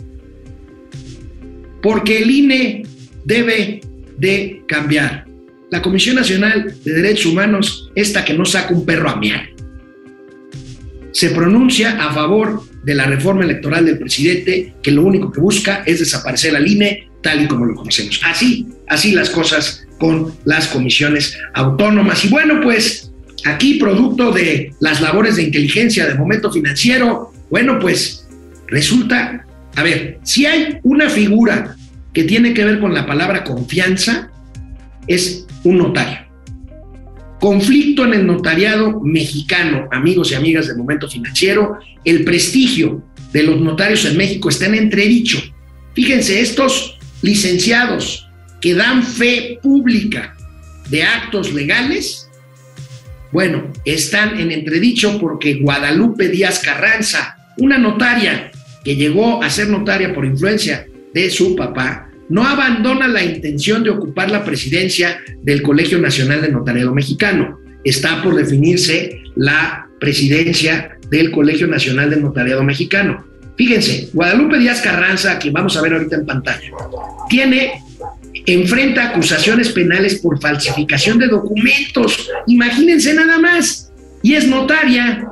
[1.83, 2.87] porque el INE
[3.25, 3.81] debe
[4.17, 5.27] de cambiar.
[5.73, 9.49] La Comisión Nacional de Derechos Humanos, esta que no saca un perro a miar,
[11.13, 15.83] se pronuncia a favor de la reforma electoral del presidente, que lo único que busca
[15.87, 18.21] es desaparecer al INE tal y como lo conocemos.
[18.23, 22.23] Así, así las cosas con las comisiones autónomas.
[22.27, 23.11] Y bueno, pues
[23.47, 28.29] aquí producto de las labores de inteligencia del momento financiero, bueno, pues
[28.67, 31.77] resulta, a ver, si hay una figura
[32.13, 34.29] que tiene que ver con la palabra confianza,
[35.07, 36.19] es un notario.
[37.41, 43.03] Conflicto en el notariado mexicano, amigos y amigas del momento financiero, el prestigio
[43.33, 45.43] de los notarios en México está en entredicho.
[45.95, 48.29] Fíjense, estos licenciados
[48.61, 50.37] que dan fe pública
[50.89, 52.29] de actos legales,
[53.33, 58.53] bueno, están en entredicho porque Guadalupe Díaz Carranza, una notaria
[58.85, 63.91] que llegó a ser notaria por influencia de su papá, no abandona la intención de
[63.91, 67.59] ocupar la presidencia del Colegio Nacional de Notariado Mexicano.
[67.85, 73.25] Está por definirse la presidencia del Colegio Nacional de Notariado Mexicano.
[73.57, 76.71] Fíjense, Guadalupe Díaz Carranza, que vamos a ver ahorita en pantalla,
[77.29, 77.83] tiene
[78.47, 82.31] enfrenta acusaciones penales por falsificación de documentos.
[82.47, 83.93] Imagínense nada más.
[84.23, 85.29] Y es notaria.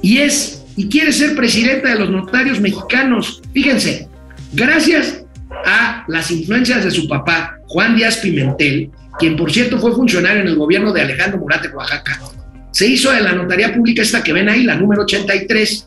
[0.00, 3.42] Y es y quiere ser presidenta de los notarios mexicanos.
[3.52, 4.08] Fíjense,
[4.52, 5.21] gracias
[5.64, 10.48] a las influencias de su papá, Juan Díaz Pimentel, quien por cierto fue funcionario en
[10.48, 12.20] el gobierno de Alejandro Murat de Oaxaca.
[12.70, 15.86] Se hizo de la notaría pública esta que ven ahí, la número 83,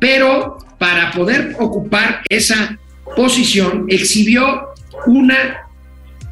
[0.00, 2.78] pero para poder ocupar esa
[3.16, 4.68] posición exhibió
[5.06, 5.36] una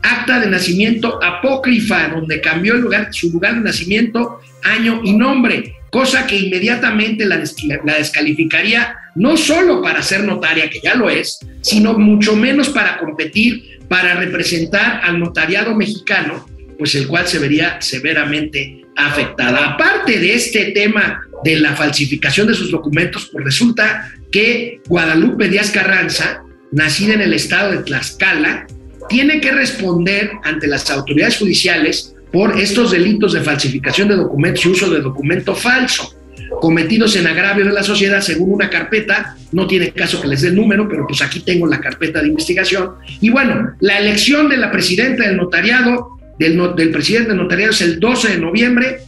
[0.03, 5.77] acta de nacimiento apócrifa donde cambió el lugar, su lugar de nacimiento, año y nombre
[5.95, 11.97] cosa que inmediatamente la, descalificaría no solo para ser notaria, que ya lo es, sino
[11.97, 18.85] mucho menos para competir, para representar al notariado mexicano, pues el cual se vería severamente
[18.97, 19.75] afectada.
[19.75, 25.71] Aparte de este tema de la falsificación de sus documentos, pues resulta que Guadalupe Díaz
[25.71, 26.43] Carranza,
[26.73, 28.67] nacida en el estado de Tlaxcala,
[29.09, 34.69] tiene que responder ante las autoridades judiciales por estos delitos de falsificación de documentos y
[34.71, 36.13] uso de documento falso
[36.61, 40.49] cometidos en agravio de la sociedad según una carpeta, no tiene caso que les dé
[40.49, 42.91] el número, pero pues aquí tengo la carpeta de investigación.
[43.21, 48.01] Y bueno, la elección de la presidenta del notariado, del, presidente del notariado es el
[48.01, 48.99] 12 de noviembre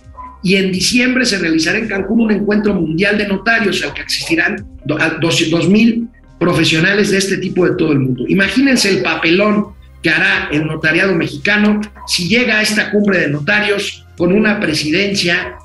[0.45, 4.65] y en diciembre se realizará en Cancún un encuentro mundial de notarios al que existirán
[4.87, 6.09] 2.000
[6.39, 8.25] profesionales de este tipo de todo el mundo.
[8.29, 14.05] Imagínense el papelón que hará el notariado mexicano si llega a esta cumbre de notarios
[14.17, 15.57] con una presidencia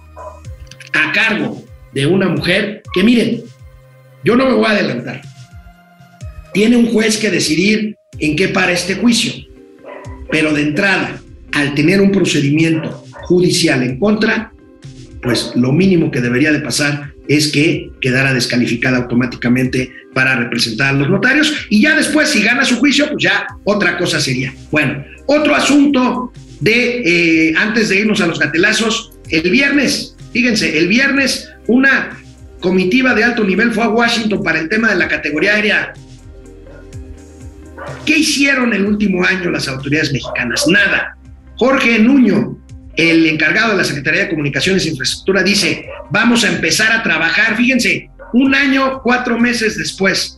[0.94, 1.64] a cargo
[1.94, 3.44] de una mujer que miren,
[4.24, 5.22] yo no me voy a adelantar.
[6.54, 9.34] Tiene un juez que decidir en qué para este juicio,
[10.30, 11.20] pero de entrada,
[11.54, 14.54] al tener un procedimiento judicial en contra,
[15.22, 20.98] pues lo mínimo que debería de pasar es que quedara descalificada automáticamente para representar a
[20.98, 24.54] los notarios y ya después si gana su juicio, pues ya otra cosa sería.
[24.70, 30.90] Bueno, otro asunto de, eh, antes de irnos a los gatelazos, el viernes, fíjense, el
[30.90, 32.18] viernes una
[32.60, 35.94] comitiva de alto nivel fue a Washington para el tema de la categoría aérea.
[38.06, 40.68] ¿Qué hicieron el último año las autoridades mexicanas?
[40.68, 41.16] Nada.
[41.56, 42.61] Jorge Nuño,
[43.02, 47.58] el encargado de la Secretaría de Comunicaciones e Infraestructura, dice, vamos a empezar a trabajar,
[47.58, 50.36] fíjense, un año, cuatro meses después,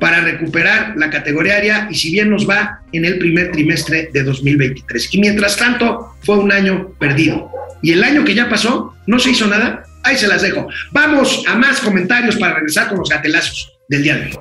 [0.00, 4.22] para recuperar la categoría aérea y si bien nos va en el primer trimestre de
[4.22, 5.14] 2023.
[5.14, 7.50] Y mientras tanto, fue un año perdido.
[7.82, 9.84] Y el año que ya pasó, no se hizo nada.
[10.02, 10.68] Ahí se las dejo.
[10.92, 14.38] Vamos a más comentarios para regresar con los gatelazos del día de hoy.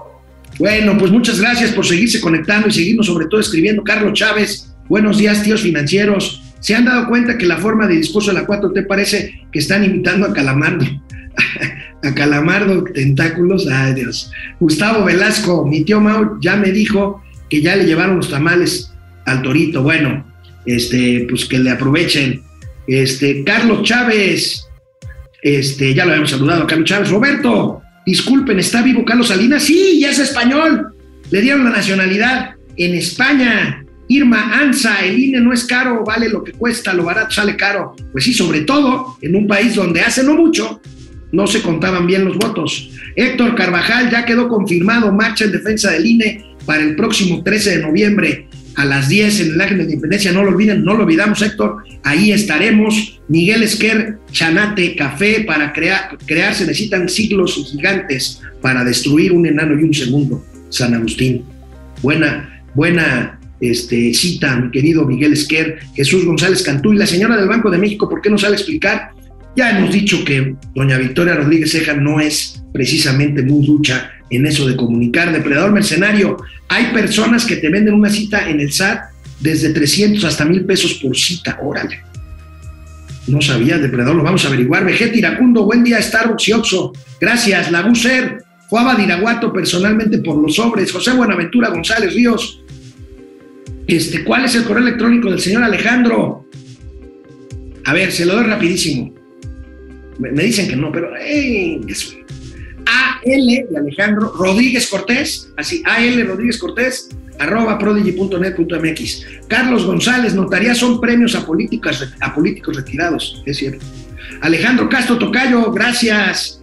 [0.60, 3.84] Bueno, pues muchas gracias por seguirse conectando y seguirnos sobre todo escribiendo.
[3.84, 6.45] Carlos Chávez, buenos días, tíos financieros.
[6.60, 9.84] ¿Se han dado cuenta que la forma de discurso de la 4T parece que están
[9.84, 10.86] imitando a Calamardo?
[12.04, 14.32] a Calamardo Tentáculos, ay Dios.
[14.60, 18.92] Gustavo Velasco, mi tío Mau ya me dijo que ya le llevaron los tamales
[19.26, 19.84] al torito.
[19.84, 20.26] Bueno,
[20.66, 22.42] este, pues que le aprovechen.
[22.88, 24.68] Este, Carlos Chávez,
[25.42, 27.10] este, ya lo habíamos saludado a Carlos Chávez.
[27.10, 29.64] Roberto, disculpen, ¿está vivo Carlos Salinas?
[29.64, 30.94] Sí, ya es español.
[31.32, 33.85] Le dieron la nacionalidad en España.
[34.08, 37.96] Irma Anza, el INE no es caro, vale lo que cuesta, lo barato sale caro.
[38.12, 40.82] Pues sí, sobre todo en un país donde hace no mucho
[41.32, 42.92] no se contaban bien los votos.
[43.16, 47.82] Héctor Carvajal ya quedó confirmado, marcha en defensa del INE para el próximo 13 de
[47.84, 50.32] noviembre a las 10 en el Ángel de Independencia.
[50.32, 51.84] No lo olviden, no lo olvidamos, Héctor.
[52.04, 53.20] Ahí estaremos.
[53.28, 55.44] Miguel Esquer, Chanate, Café.
[55.46, 60.46] Para crear, crear se necesitan siglos gigantes para destruir un enano y un segundo.
[60.70, 61.44] San Agustín.
[62.02, 65.80] Buena, buena este, cita, mi querido Miguel Esquer.
[65.96, 68.58] Jesús González Cantú y la señora del Banco de México, ¿por qué no sale a
[68.58, 69.12] explicar
[69.56, 74.68] Ya hemos dicho que doña Victoria Rodríguez Ceja no es precisamente muy ducha en eso
[74.68, 75.32] de comunicar.
[75.32, 76.38] Depredador mercenario,
[76.68, 80.96] hay personas que te venden una cita en el SAT desde 300 hasta 1000 pesos
[80.96, 81.58] por cita.
[81.62, 82.00] Órale.
[83.28, 84.86] No sabía, depredador, lo vamos a averiguar.
[84.86, 86.94] Vegeta Iracundo, buen día, Starbucks y Oxo.
[87.20, 90.92] Gracias, Laguser, Juaba Diraguato, personalmente por los sobres.
[90.92, 92.62] José Buenaventura González Ríos.
[93.88, 96.46] Este, ¿Cuál es el correo electrónico del señor Alejandro?
[97.86, 99.14] A ver, se lo doy rapidísimo.
[100.18, 101.80] Me, dicen que no, pero ¡eh!
[101.88, 102.16] eso.
[102.86, 107.10] AL de Alejandro Rodríguez Cortés, así, AL Rodríguez Cortés,
[107.40, 109.26] arroba prodigy.net.mx.
[109.48, 113.86] Carlos González, notaría son premios a, políticas, a políticos retirados, es cierto.
[114.42, 116.62] Alejandro Castro Tocayo, gracias.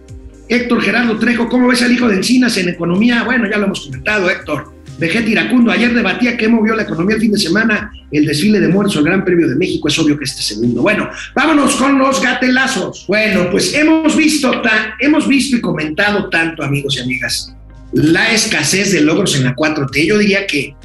[0.49, 3.23] Héctor Gerardo Trejo, ¿cómo ves al hijo de Encinas en economía?
[3.23, 4.73] Bueno, ya lo hemos comentado, Héctor.
[4.97, 8.67] Vegeta Iracundo, ayer debatía qué movió la economía el fin de semana, el desfile de
[8.67, 10.81] muertos, el Gran Premio de México, es obvio que este segundo.
[10.81, 13.05] Bueno, vámonos con los gatelazos.
[13.07, 14.61] Bueno, pues hemos visto,
[14.99, 17.55] hemos visto y comentado tanto, amigos y amigas,
[17.91, 20.05] la escasez de logros en la 4T.
[20.05, 20.75] Yo diría que,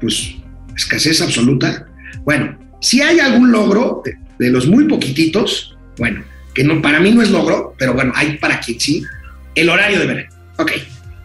[0.00, 0.34] pues,
[0.76, 1.86] escasez absoluta.
[2.24, 6.22] Bueno, si hay algún logro de, de los muy poquititos, bueno,
[6.54, 9.04] que no, para mí no es logro, pero bueno, hay para quien sí,
[9.54, 10.28] el horario de verano.
[10.56, 10.72] Ok,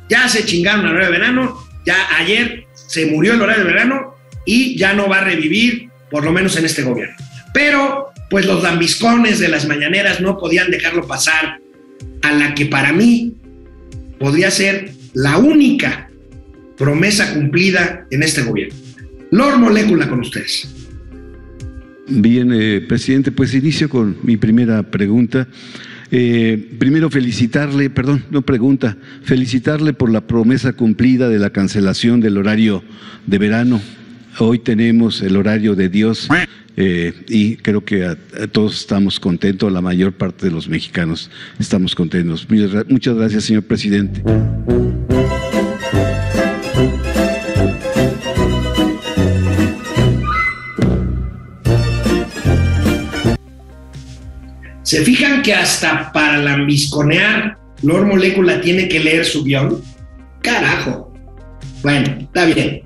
[0.10, 4.15] ya se chingaron el horario de verano, ya ayer se murió el horario de verano
[4.45, 7.15] y ya no va a revivir, por lo menos en este gobierno.
[7.51, 11.59] Pero, pues los lambiscones de las mañaneras no podían dejarlo pasar
[12.21, 13.33] a la que para mí
[14.19, 16.11] podría ser la única
[16.77, 18.75] promesa cumplida en este gobierno.
[19.31, 20.69] Lord Molécula con ustedes.
[22.07, 25.47] Bien, eh, presidente, pues inicio con mi primera pregunta.
[26.12, 32.38] Eh, primero felicitarle, perdón, no pregunta, felicitarle por la promesa cumplida de la cancelación del
[32.38, 32.84] horario
[33.28, 33.82] de verano.
[34.39, 36.28] Hoy tenemos el horario de Dios
[36.78, 38.16] eh, y creo que
[38.51, 41.30] todos estamos contentos, la mayor parte de los mexicanos
[41.60, 42.47] estamos contentos.
[42.88, 44.24] Muchas gracias, señor presidente.
[54.89, 59.83] ¿Se fijan que hasta para lambisconear Lord Molécula tiene que leer su guion?
[60.41, 61.13] Carajo.
[61.83, 62.81] Bueno, está bien.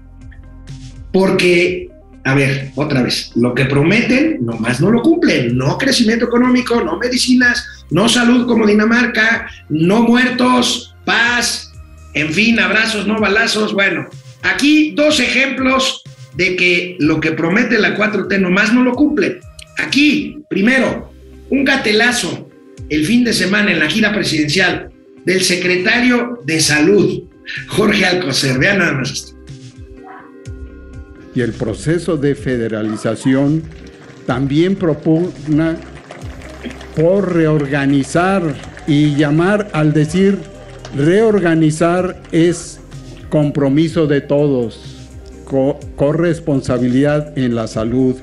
[1.13, 1.87] Porque,
[2.25, 5.55] a ver, otra vez, lo que prometen, nomás no lo cumplen.
[5.55, 11.71] No crecimiento económico, no medicinas, no salud como Dinamarca, no muertos, paz,
[12.15, 13.71] en fin, abrazos, no balazos.
[13.71, 14.09] Bueno,
[14.41, 16.03] aquí dos ejemplos
[16.35, 19.39] de que lo que promete la 4T nomás no lo cumple.
[19.77, 21.12] Aquí, primero,
[21.53, 22.49] un gatelazo
[22.89, 24.89] el fin de semana en la gira presidencial
[25.23, 27.25] del secretario de Salud,
[27.67, 28.57] Jorge Alcocer.
[28.57, 29.33] Vean nada más esto.
[31.35, 33.61] Y el proceso de federalización
[34.25, 35.77] también propugna
[36.95, 38.55] por reorganizar
[38.87, 40.39] y llamar al decir
[40.95, 42.79] reorganizar es
[43.29, 45.07] compromiso de todos,
[45.45, 48.15] co corresponsabilidad en la salud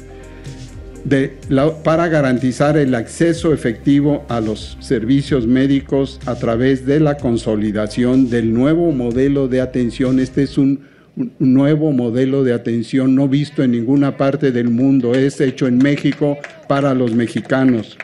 [1.05, 1.39] de
[1.85, 8.53] para garantizar el acceso efectivo a los servicios médicos a través de la consolidación del
[8.53, 10.21] nuevo modelo de atención.
[10.21, 10.81] Este es un,
[11.17, 15.79] un nuevo modelo de atención no visto en ninguna parte del mundo, es hecho en
[15.79, 16.39] México
[16.69, 17.97] para los mexicanos.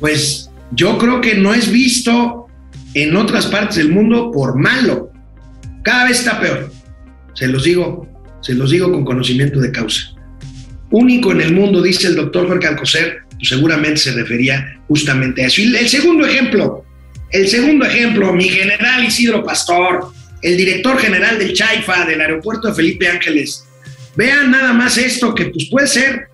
[0.00, 2.46] Pues yo creo que no es visto
[2.94, 5.09] en otras partes del mundo por malo.
[5.82, 6.72] Cada vez está peor.
[7.34, 8.08] Se los digo,
[8.40, 10.14] se los digo con conocimiento de causa.
[10.90, 15.46] Único en el mundo, dice el doctor Jorge Alcocer, pues seguramente se refería justamente a
[15.46, 15.60] eso.
[15.60, 16.84] Y el segundo ejemplo,
[17.30, 20.12] el segundo ejemplo, mi general Isidro Pastor,
[20.42, 23.64] el director general del Chaifa, del aeropuerto de Felipe Ángeles.
[24.16, 26.28] Vean nada más esto, que pues puede ser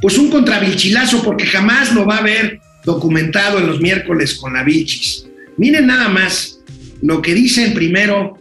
[0.00, 4.64] pues un contravilchilazo, porque jamás lo va a ver documentado en los miércoles con la
[4.64, 5.26] Vilchis.
[5.56, 6.58] Miren nada más
[7.00, 8.38] lo que dicen primero,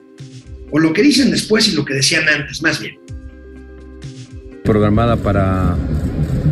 [0.72, 2.98] o lo que dicen después y lo que decían antes, más bien.
[4.64, 5.76] Programada para,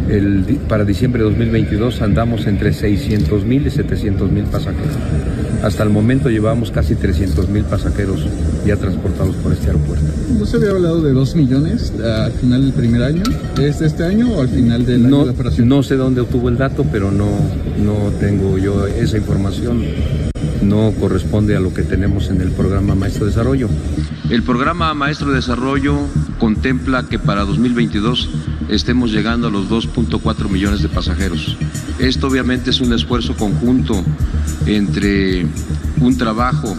[0.10, 4.96] el, para diciembre de 2022 andamos entre 600 mil y 700 mil pasajeros.
[5.64, 8.26] Hasta el momento llevamos casi 300 mil pasajeros
[8.66, 10.06] ya transportados por este aeropuerto.
[10.38, 13.24] ¿No se había hablado de 2 millones al final del primer año?
[13.62, 15.68] ¿Es de este año o al final del año no, de operación?
[15.68, 17.30] No sé dónde obtuvo el dato, pero no,
[17.84, 19.84] no tengo yo esa información.
[20.62, 23.70] No corresponde a lo que tenemos en el programa Maestro de Desarrollo.
[24.30, 25.98] El programa Maestro de Desarrollo
[26.38, 28.30] contempla que para 2022
[28.70, 29.70] estemos llegando a los
[30.08, 31.58] 2.4 millones de pasajeros.
[32.00, 34.04] Esto obviamente es un esfuerzo conjunto
[34.66, 35.46] entre
[36.00, 36.76] un trabajo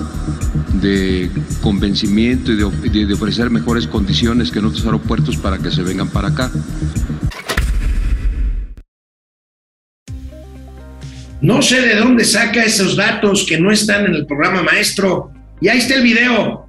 [0.75, 5.83] de convencimiento y de, de ofrecer mejores condiciones que en otros aeropuertos para que se
[5.83, 6.51] vengan para acá.
[11.43, 15.33] No sé de dónde saca esos datos que no están en el programa maestro.
[15.61, 16.67] Y ahí está el video.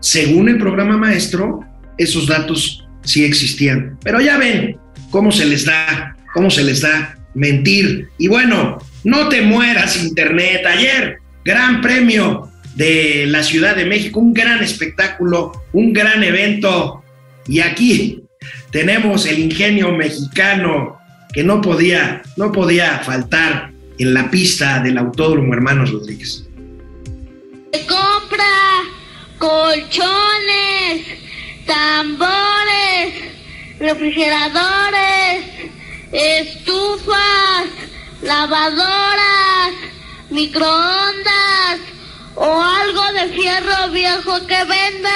[0.00, 1.60] Según el programa maestro,
[1.98, 3.98] esos datos sí existían.
[4.04, 4.76] Pero ya ven
[5.12, 8.08] cómo se les da, cómo se les da mentir.
[8.18, 10.66] Y bueno, no te mueras, Internet.
[10.66, 17.04] Ayer, gran premio de la Ciudad de México, un gran espectáculo, un gran evento.
[17.46, 18.22] Y aquí
[18.72, 20.98] tenemos el ingenio mexicano
[21.32, 26.48] que no podía, no podía faltar en la pista del Autódromo Hermanos Rodríguez.
[27.72, 28.44] Se compra
[29.38, 31.06] colchones,
[31.66, 33.31] tambores,
[33.82, 35.44] refrigeradores,
[36.12, 37.66] estufas,
[38.22, 39.72] lavadoras,
[40.30, 41.80] microondas
[42.36, 45.10] o algo de fierro viejo que venda.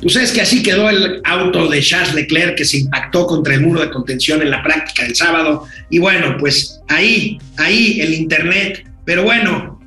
[0.00, 3.62] Pues es que así quedó el auto de Charles Leclerc que se impactó contra el
[3.62, 5.66] muro de contención en la práctica del sábado.
[5.90, 8.86] Y bueno, pues ahí, ahí el Internet.
[9.04, 9.79] Pero bueno,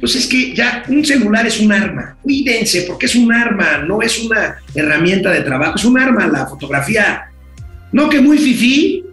[0.00, 2.16] pues es que ya un celular es un arma.
[2.22, 6.46] Cuídense, porque es un arma, no es una herramienta de trabajo, es un arma la
[6.46, 7.26] fotografía.
[7.92, 9.04] No que muy fifí,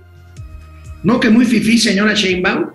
[1.04, 2.68] no que muy fifí, señora Sheinbaum.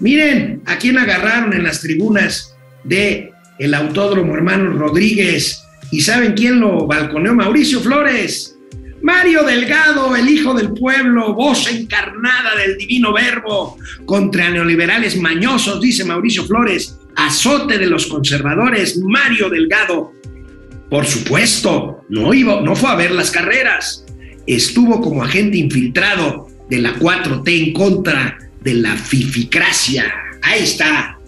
[0.00, 5.62] Miren a quién agarraron en las tribunas de el Autódromo Hermanos Rodríguez.
[5.92, 7.34] ¿Y saben quién lo balconeó?
[7.34, 8.56] Mauricio Flores.
[9.02, 16.04] Mario Delgado, el hijo del pueblo, voz encarnada del divino verbo contra neoliberales mañosos, dice
[16.04, 20.12] Mauricio Flores, azote de los conservadores, Mario Delgado.
[20.88, 24.04] Por supuesto, no, iba, no fue a ver las carreras,
[24.46, 30.12] estuvo como agente infiltrado de la 4T en contra de la fificracia.
[30.42, 31.18] Ahí está.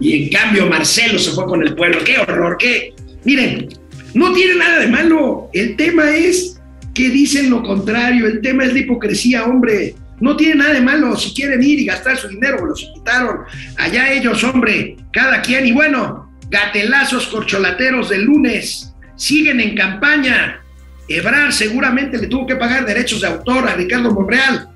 [0.00, 1.98] Y en cambio Marcelo se fue con el pueblo.
[2.04, 2.56] ¡Qué horror!
[2.58, 2.94] ¡Qué!
[3.24, 3.68] Miren,
[4.14, 5.50] no tiene nada de malo.
[5.52, 6.60] El tema es
[6.94, 8.26] que dicen lo contrario.
[8.26, 9.94] El tema es la hipocresía, hombre.
[10.20, 11.16] No tiene nada de malo.
[11.16, 13.44] Si quieren ir y gastar su dinero, los quitaron.
[13.76, 15.66] Allá ellos, hombre, cada quien.
[15.66, 20.62] Y bueno, gatelazos corcholateros del lunes siguen en campaña.
[21.08, 24.68] Ebrar seguramente le tuvo que pagar derechos de autor a Ricardo Monreal,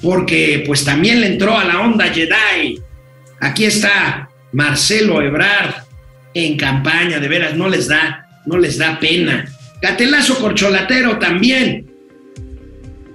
[0.00, 2.80] porque pues también le entró a la onda Jedi.
[3.40, 5.74] Aquí está Marcelo Ebrard
[6.34, 9.46] en campaña, de veras, no les da, no les da pena.
[9.82, 11.89] Gatelazo corcholatero también.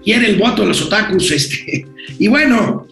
[0.06, 1.86] Quiere el voto de los otakus, este.
[2.20, 2.88] Y bueno,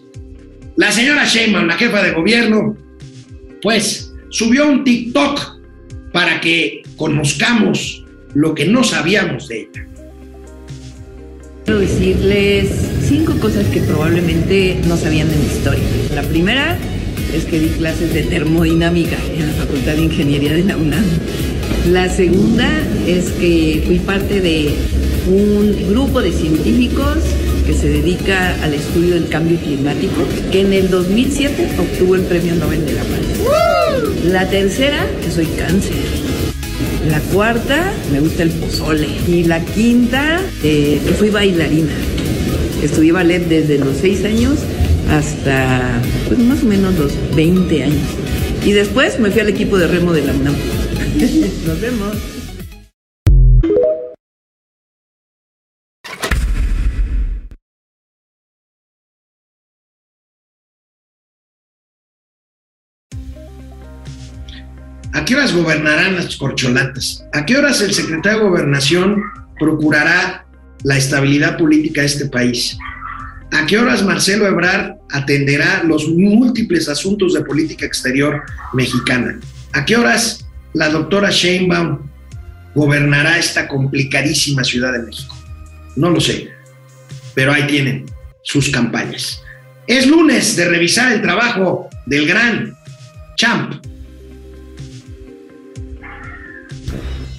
[0.76, 2.76] la señora Sheinbaum, la jefa de gobierno,
[3.62, 5.60] pues subió un TikTok
[6.12, 8.04] para que conozcamos
[8.34, 9.86] lo que no sabíamos de ella.
[11.64, 12.68] Quiero decirles
[13.08, 15.84] cinco cosas que probablemente no sabían de mi historia.
[16.14, 16.76] La primera
[17.32, 21.04] es que di clases de termodinámica en la Facultad de Ingeniería de la UNAM.
[21.90, 22.66] La segunda
[23.06, 24.74] es que fui parte de
[25.28, 27.18] un grupo de científicos
[27.66, 32.54] que se dedica al estudio del cambio climático, que en el 2007 obtuvo el Premio
[32.54, 33.20] Nobel de la Paz.
[34.24, 35.96] La tercera, que soy cáncer.
[37.10, 39.08] La cuarta, me gusta el pozole.
[39.28, 41.92] Y la quinta, eh, que fui bailarina.
[42.82, 44.58] Estudié ballet desde los 6 años
[45.10, 48.08] hasta pues, más o menos los 20 años.
[48.64, 50.54] Y después me fui al equipo de remo de la UNAM.
[51.66, 52.16] Nos vemos.
[65.12, 67.24] ¿A qué horas gobernarán las corcholatas?
[67.32, 69.22] ¿A qué horas el secretario de Gobernación
[69.60, 70.44] procurará
[70.82, 72.76] la estabilidad política de este país?
[73.52, 78.42] ¿A qué horas Marcelo Ebrard atenderá los múltiples asuntos de política exterior
[78.72, 79.38] mexicana?
[79.72, 80.43] ¿A qué horas
[80.74, 81.98] la doctora Sheinbaum
[82.74, 85.36] gobernará esta complicadísima Ciudad de México?
[85.96, 86.48] No lo sé,
[87.34, 88.06] pero ahí tienen
[88.42, 89.40] sus campañas.
[89.86, 92.74] Es lunes de revisar el trabajo del gran
[93.36, 93.74] Champ,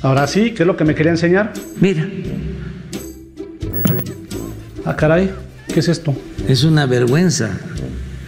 [0.01, 1.51] Ahora sí, ¿qué es lo que me quería enseñar?
[1.81, 2.07] Mira,
[4.85, 5.31] Ah, caray,
[5.73, 6.15] ¿qué es esto?
[6.47, 7.57] es una vergüenza,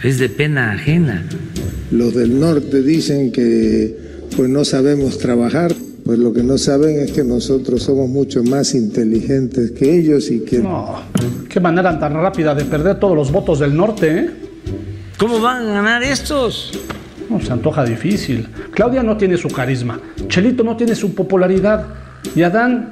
[0.02, 1.24] es de pena ajena.
[1.92, 3.94] Los del norte dicen que
[4.36, 5.74] pues no sabemos trabajar,
[6.04, 10.40] pues lo que no saben es que nosotros somos mucho más inteligentes que ellos y
[10.40, 11.00] que No,
[11.48, 14.30] qué manera tan rápida de perder todos los votos del norte, ¿eh?
[15.18, 16.72] ¿Cómo van a ganar estos?
[17.28, 18.48] No, se antoja difícil.
[18.72, 21.84] Claudia no tiene su carisma, Chelito no tiene su popularidad
[22.34, 22.90] y Adán,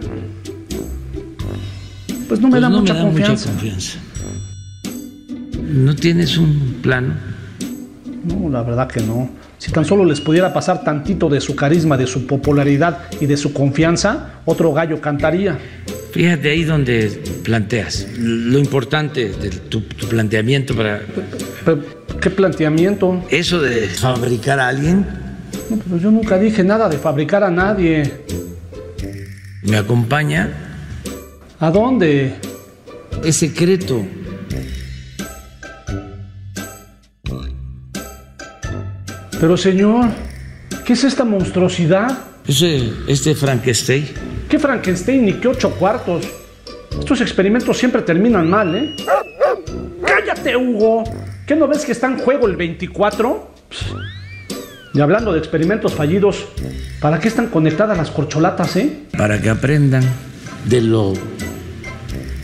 [2.29, 3.51] pues no me Pues da no mucha me da confianza.
[3.51, 3.99] mucha confianza.
[5.73, 7.15] ¿No tienes un plano?
[8.25, 9.29] No, la verdad que no.
[9.67, 13.37] Si tan solo les pudiera pasar tantito de su carisma, de su popularidad y de
[13.37, 15.59] su confianza, otro gallo cantaría.
[16.13, 21.01] Fíjate ahí donde planteas lo importante de tu, tu planteamiento para...
[22.21, 23.25] ¿Qué planteamiento?
[23.29, 25.05] Eso de fabricar a alguien.
[25.69, 28.21] No, pero yo nunca dije nada de fabricar a nadie.
[29.65, 30.49] ¿Me acompaña?
[31.59, 32.35] ¿A dónde?
[33.25, 34.01] Es secreto.
[39.41, 40.07] Pero señor,
[40.85, 42.17] ¿qué es esta monstruosidad?
[42.47, 44.09] Ese, este Frankenstein.
[44.49, 46.27] ¿Qué Frankenstein ni qué ocho cuartos?
[46.99, 48.97] Estos experimentos siempre terminan mal, ¿eh?
[50.07, 51.05] ¡Cállate, Hugo!
[51.47, 53.51] ¿Qué no ves que está en juego el 24?
[54.95, 56.47] Y hablando de experimentos fallidos,
[57.01, 59.03] ¿para qué están conectadas las corcholatas, eh?
[59.17, 60.05] Para que aprendan
[60.65, 61.13] de lo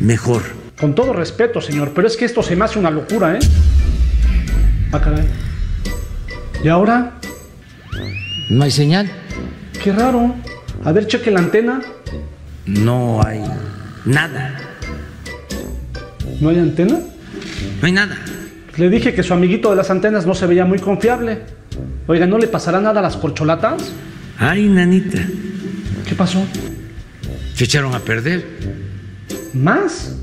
[0.00, 0.42] mejor.
[0.78, 3.40] Con todo respeto, señor, pero es que esto se me hace una locura, ¿eh?
[4.92, 5.24] Ah, caray.
[6.62, 7.12] ¿Y ahora?
[8.50, 9.10] No hay señal.
[9.82, 10.34] Qué raro.
[10.84, 11.80] A ver, cheque la antena.
[12.66, 13.40] No hay
[14.04, 14.58] nada.
[16.40, 17.00] ¿No hay antena?
[17.80, 18.16] No hay nada.
[18.76, 21.40] Le dije que su amiguito de las antenas no se veía muy confiable.
[22.06, 23.92] Oiga, ¿no le pasará nada a las corcholatas?
[24.38, 25.18] Ay, nanita.
[26.08, 26.44] ¿Qué pasó?
[27.54, 28.44] Se echaron a perder.
[29.52, 30.16] ¿Más?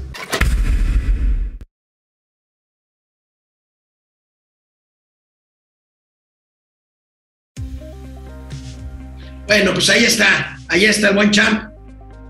[9.50, 11.72] Bueno, pues ahí está, ahí está el buen champ.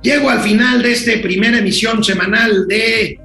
[0.01, 3.20] Llego al final de esta primera emisión semanal de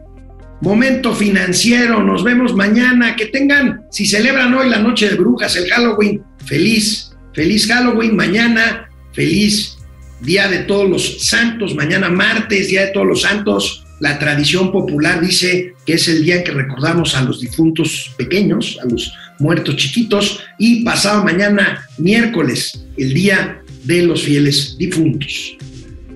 [0.62, 2.02] Momento Financiero.
[2.02, 3.14] Nos vemos mañana.
[3.14, 8.16] Que tengan, si celebran hoy la noche de brujas, el Halloween, feliz, feliz Halloween.
[8.16, 9.78] Mañana, feliz
[10.22, 11.76] Día de Todos los Santos.
[11.76, 13.86] Mañana martes, Día de Todos los Santos.
[14.00, 18.88] La tradición popular dice que es el día que recordamos a los difuntos pequeños, a
[18.88, 20.40] los muertos chiquitos.
[20.58, 25.56] Y pasado mañana, miércoles, el Día de los Fieles Difuntos.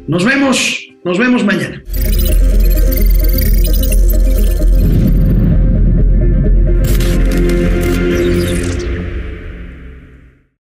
[0.06, 1.82] Nos vemos, nos vemos mañana.